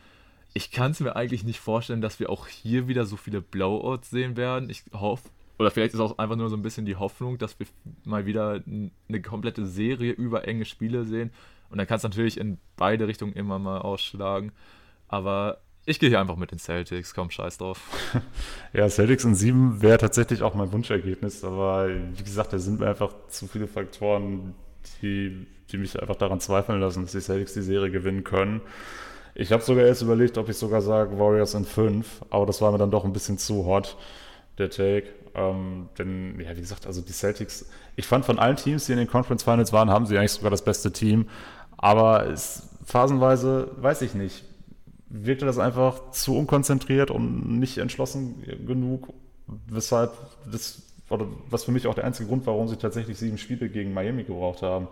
[0.52, 4.10] Ich kann es mir eigentlich nicht vorstellen, dass wir auch hier wieder so viele Blowouts
[4.10, 4.68] sehen werden.
[4.68, 7.66] Ich hoffe, oder vielleicht ist auch einfach nur so ein bisschen die Hoffnung, dass wir
[8.04, 11.32] mal wieder eine komplette Serie über enge Spiele sehen
[11.70, 14.52] und dann kann es natürlich in beide Richtungen immer mal ausschlagen.
[15.08, 17.80] Aber ich gehe hier einfach mit den Celtics, komm, scheiß drauf.
[18.72, 22.88] ja, Celtics in sieben wäre tatsächlich auch mein Wunschergebnis, aber wie gesagt, da sind mir
[22.88, 24.54] einfach zu viele Faktoren,
[25.02, 28.62] die, die mich einfach daran zweifeln lassen, dass die Celtics die Serie gewinnen können.
[29.34, 32.70] Ich habe sogar erst überlegt, ob ich sogar sage Warriors in fünf, aber das war
[32.70, 33.96] mir dann doch ein bisschen zu hot,
[34.58, 35.08] der Take.
[35.34, 37.66] Ähm, denn, ja, wie gesagt, also die Celtics,
[37.96, 40.50] ich fand von allen Teams, die in den Conference Finals waren, haben sie eigentlich sogar
[40.50, 41.28] das beste Team.
[41.76, 44.44] Aber es, phasenweise, weiß ich nicht,
[45.08, 49.12] wirkte das einfach zu unkonzentriert und nicht entschlossen genug,
[49.46, 50.12] weshalb
[50.50, 53.68] das, oder was für mich auch der einzige Grund war, warum sie tatsächlich sieben Spiele
[53.68, 54.88] gegen Miami gebraucht haben.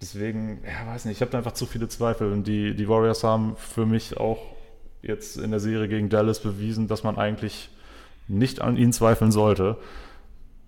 [0.00, 2.32] Deswegen, ja, weiß nicht, ich habe da einfach zu viele Zweifel.
[2.32, 4.38] Und die, die Warriors haben für mich auch
[5.02, 7.70] jetzt in der Serie gegen Dallas bewiesen, dass man eigentlich
[8.28, 9.76] nicht an ihnen zweifeln sollte.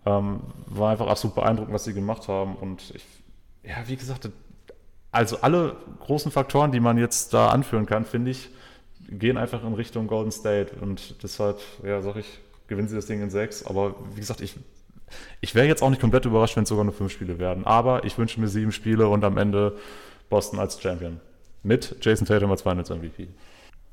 [0.04, 2.56] Ähm, war einfach absolut beeindruckend, was sie gemacht haben.
[2.56, 3.04] Und ich,
[3.62, 4.28] ja, wie gesagt,
[5.12, 8.48] also alle großen Faktoren, die man jetzt da anführen kann, finde ich,
[9.10, 10.76] gehen einfach in Richtung Golden State.
[10.80, 13.64] Und deshalb, ja, sag ich, gewinnen sie das Ding in sechs.
[13.64, 14.56] Aber wie gesagt, ich,
[15.40, 17.64] ich wäre jetzt auch nicht komplett überrascht, wenn es sogar nur fünf Spiele werden.
[17.64, 19.76] Aber ich wünsche mir sieben Spiele und am Ende
[20.28, 21.20] Boston als Champion.
[21.62, 23.28] Mit Jason Tatum als Finals MVP.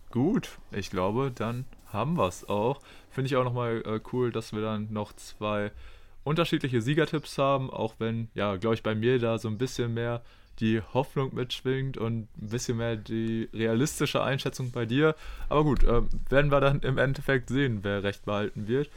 [0.09, 2.79] Gut, ich glaube, dann haben wir es auch.
[3.09, 5.71] Finde ich auch nochmal äh, cool, dass wir dann noch zwei
[6.23, 10.21] unterschiedliche Siegertipps haben, auch wenn, ja, glaube ich, bei mir da so ein bisschen mehr
[10.59, 15.15] die Hoffnung mitschwingt und ein bisschen mehr die realistische Einschätzung bei dir.
[15.49, 18.89] Aber gut, äh, werden wir dann im Endeffekt sehen, wer recht behalten wird.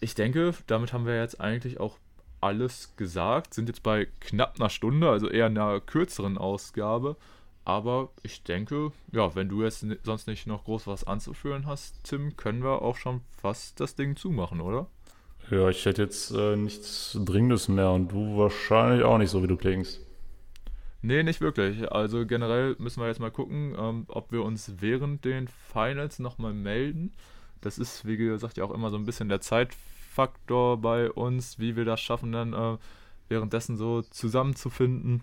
[0.00, 1.98] Ich denke, damit haben wir jetzt eigentlich auch
[2.40, 3.54] alles gesagt.
[3.54, 7.16] Sind jetzt bei knapp einer Stunde, also eher einer kürzeren Ausgabe.
[7.64, 12.36] aber ich denke, ja, wenn du jetzt sonst nicht noch groß was anzuführen hast, Tim,
[12.36, 14.88] können wir auch schon fast das Ding zumachen, oder?
[15.50, 19.48] Ja, ich hätte jetzt äh, nichts Dringendes mehr und du wahrscheinlich auch nicht, so wie
[19.48, 20.00] du klingst.
[21.02, 21.90] Nee, nicht wirklich.
[21.90, 26.52] Also generell müssen wir jetzt mal gucken, ähm, ob wir uns während den Finals nochmal
[26.52, 27.12] melden.
[27.60, 31.74] Das ist, wie gesagt, ja auch immer so ein bisschen der Zeitfaktor bei uns, wie
[31.74, 32.78] wir das schaffen, dann äh,
[33.28, 35.22] währenddessen so zusammenzufinden.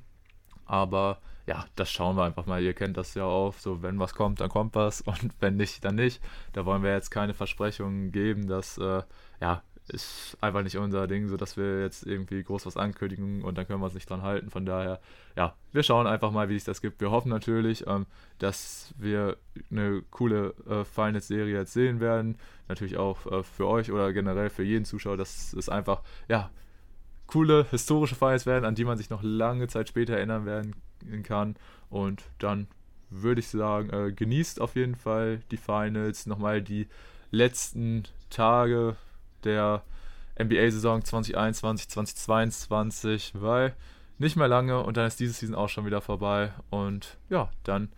[0.65, 2.61] Aber ja, das schauen wir einfach mal.
[2.61, 3.55] Ihr kennt das ja auch.
[3.55, 6.21] So, wenn was kommt, dann kommt was und wenn nicht, dann nicht.
[6.53, 9.03] Da wollen wir jetzt keine Versprechungen geben, dass äh,
[9.41, 13.57] ja, ist einfach nicht unser Ding, so dass wir jetzt irgendwie groß was ankündigen und
[13.57, 14.49] dann können wir uns nicht dran halten.
[14.49, 14.99] Von daher,
[15.35, 17.01] ja, wir schauen einfach mal, wie sich das gibt.
[17.01, 18.05] Wir hoffen natürlich, ähm,
[18.37, 19.37] dass wir
[19.71, 22.37] eine coole äh, Finals-Serie jetzt sehen werden.
[22.67, 26.49] Natürlich auch äh, für euch oder generell für jeden Zuschauer, dass es einfach, ja,
[27.27, 30.73] coole historische Finals werden, an die man sich noch lange Zeit später erinnern werden
[31.23, 31.55] kann.
[31.89, 32.67] Und dann
[33.09, 36.87] würde ich sagen, äh, genießt auf jeden Fall die Finals, nochmal die
[37.31, 38.95] letzten Tage
[39.45, 39.83] der
[40.39, 43.75] NBA-Saison 2021, 2022, weil
[44.17, 46.51] nicht mehr lange und dann ist diese Season auch schon wieder vorbei.
[46.69, 47.89] Und ja, dann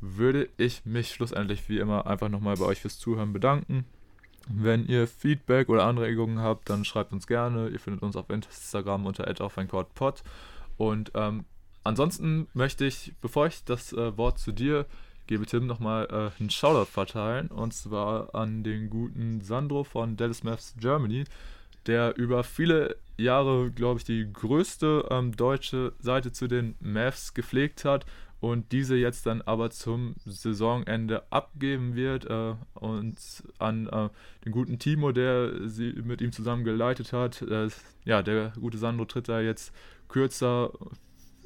[0.00, 3.84] würde ich mich schlussendlich wie immer einfach nochmal bei euch fürs Zuhören bedanken.
[4.48, 7.68] Wenn ihr Feedback oder Anregungen habt, dann schreibt uns gerne.
[7.68, 10.22] Ihr findet uns auf Instagram unter @aufeincourtpod.
[10.76, 11.44] Und ähm,
[11.82, 14.86] ansonsten möchte ich, bevor ich das äh, Wort zu dir
[15.26, 17.48] gebe Tim nochmal äh, einen Shoutout verteilen.
[17.48, 21.24] Und zwar an den guten Sandro von Dallas Maths Germany,
[21.86, 27.84] der über viele Jahre, glaube ich, die größte ähm, deutsche Seite zu den Mavs gepflegt
[27.84, 28.04] hat
[28.40, 33.16] und diese jetzt dann aber zum Saisonende abgeben wird äh, und
[33.58, 34.08] an äh,
[34.44, 37.42] den guten Timo, der sie mit ihm zusammen geleitet hat.
[37.42, 37.68] Äh,
[38.04, 39.72] ja, der gute Sandro tritt da jetzt
[40.08, 40.72] kürzer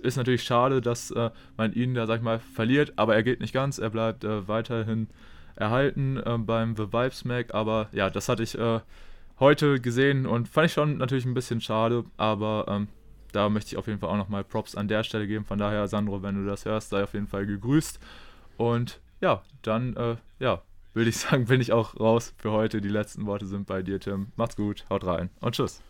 [0.02, 3.40] ist natürlich schade, dass äh, man ihn da, sag ich mal, verliert, aber er geht
[3.40, 3.78] nicht ganz.
[3.78, 5.08] Er bleibt äh, weiterhin
[5.56, 7.54] erhalten äh, beim The Vibes Mac.
[7.54, 8.80] Aber ja, das hatte ich äh,
[9.38, 12.04] heute gesehen und fand ich schon natürlich ein bisschen schade.
[12.16, 12.88] Aber ähm,
[13.32, 15.44] da möchte ich auf jeden Fall auch nochmal Props an der Stelle geben.
[15.44, 18.00] Von daher, Sandro, wenn du das hörst, sei auf jeden Fall gegrüßt.
[18.56, 20.62] Und ja, dann, äh, ja,
[20.94, 22.80] würde ich sagen, bin ich auch raus für heute.
[22.80, 24.28] Die letzten Worte sind bei dir, Tim.
[24.36, 25.82] Macht's gut, haut rein und tschüss.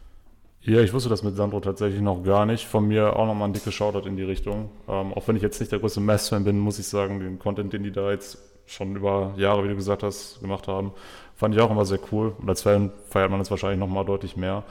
[0.63, 2.67] Ja, ich wusste das mit Sandro tatsächlich noch gar nicht.
[2.67, 4.69] Von mir auch nochmal ein dickes Shoutout in die Richtung.
[4.89, 7.73] Ähm, auch wenn ich jetzt nicht der größte Mess-Fan bin, muss ich sagen, den Content,
[7.73, 10.93] den die da jetzt schon über Jahre, wie du gesagt hast, gemacht haben,
[11.35, 12.35] fand ich auch immer sehr cool.
[12.39, 14.63] Und als Fan feiert man das wahrscheinlich nochmal deutlich mehr.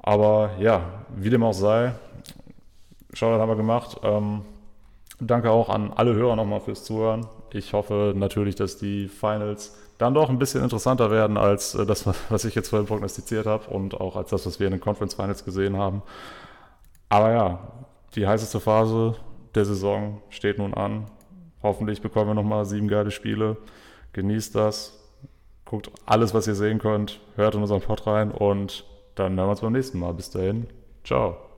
[0.00, 0.82] Aber ja,
[1.14, 1.92] wie dem auch sei,
[3.12, 3.98] Shoutout haben wir gemacht.
[4.02, 4.40] Ähm,
[5.20, 7.26] danke auch an alle Hörer nochmal fürs Zuhören.
[7.52, 12.06] Ich hoffe natürlich, dass die Finals dann doch ein bisschen interessanter werden als äh, das,
[12.30, 15.14] was ich jetzt vorhin prognostiziert habe und auch als das, was wir in den Conference
[15.14, 16.02] Finals gesehen haben.
[17.08, 17.58] Aber ja,
[18.14, 19.16] die heißeste Phase
[19.54, 21.10] der Saison steht nun an.
[21.62, 23.58] Hoffentlich bekommen wir nochmal sieben geile Spiele.
[24.12, 24.96] Genießt das.
[25.66, 27.20] Guckt alles, was ihr sehen könnt.
[27.36, 28.84] Hört in unseren Pod rein und
[29.14, 30.14] dann hören wir uns beim nächsten Mal.
[30.14, 30.66] Bis dahin.
[31.04, 31.36] Ciao.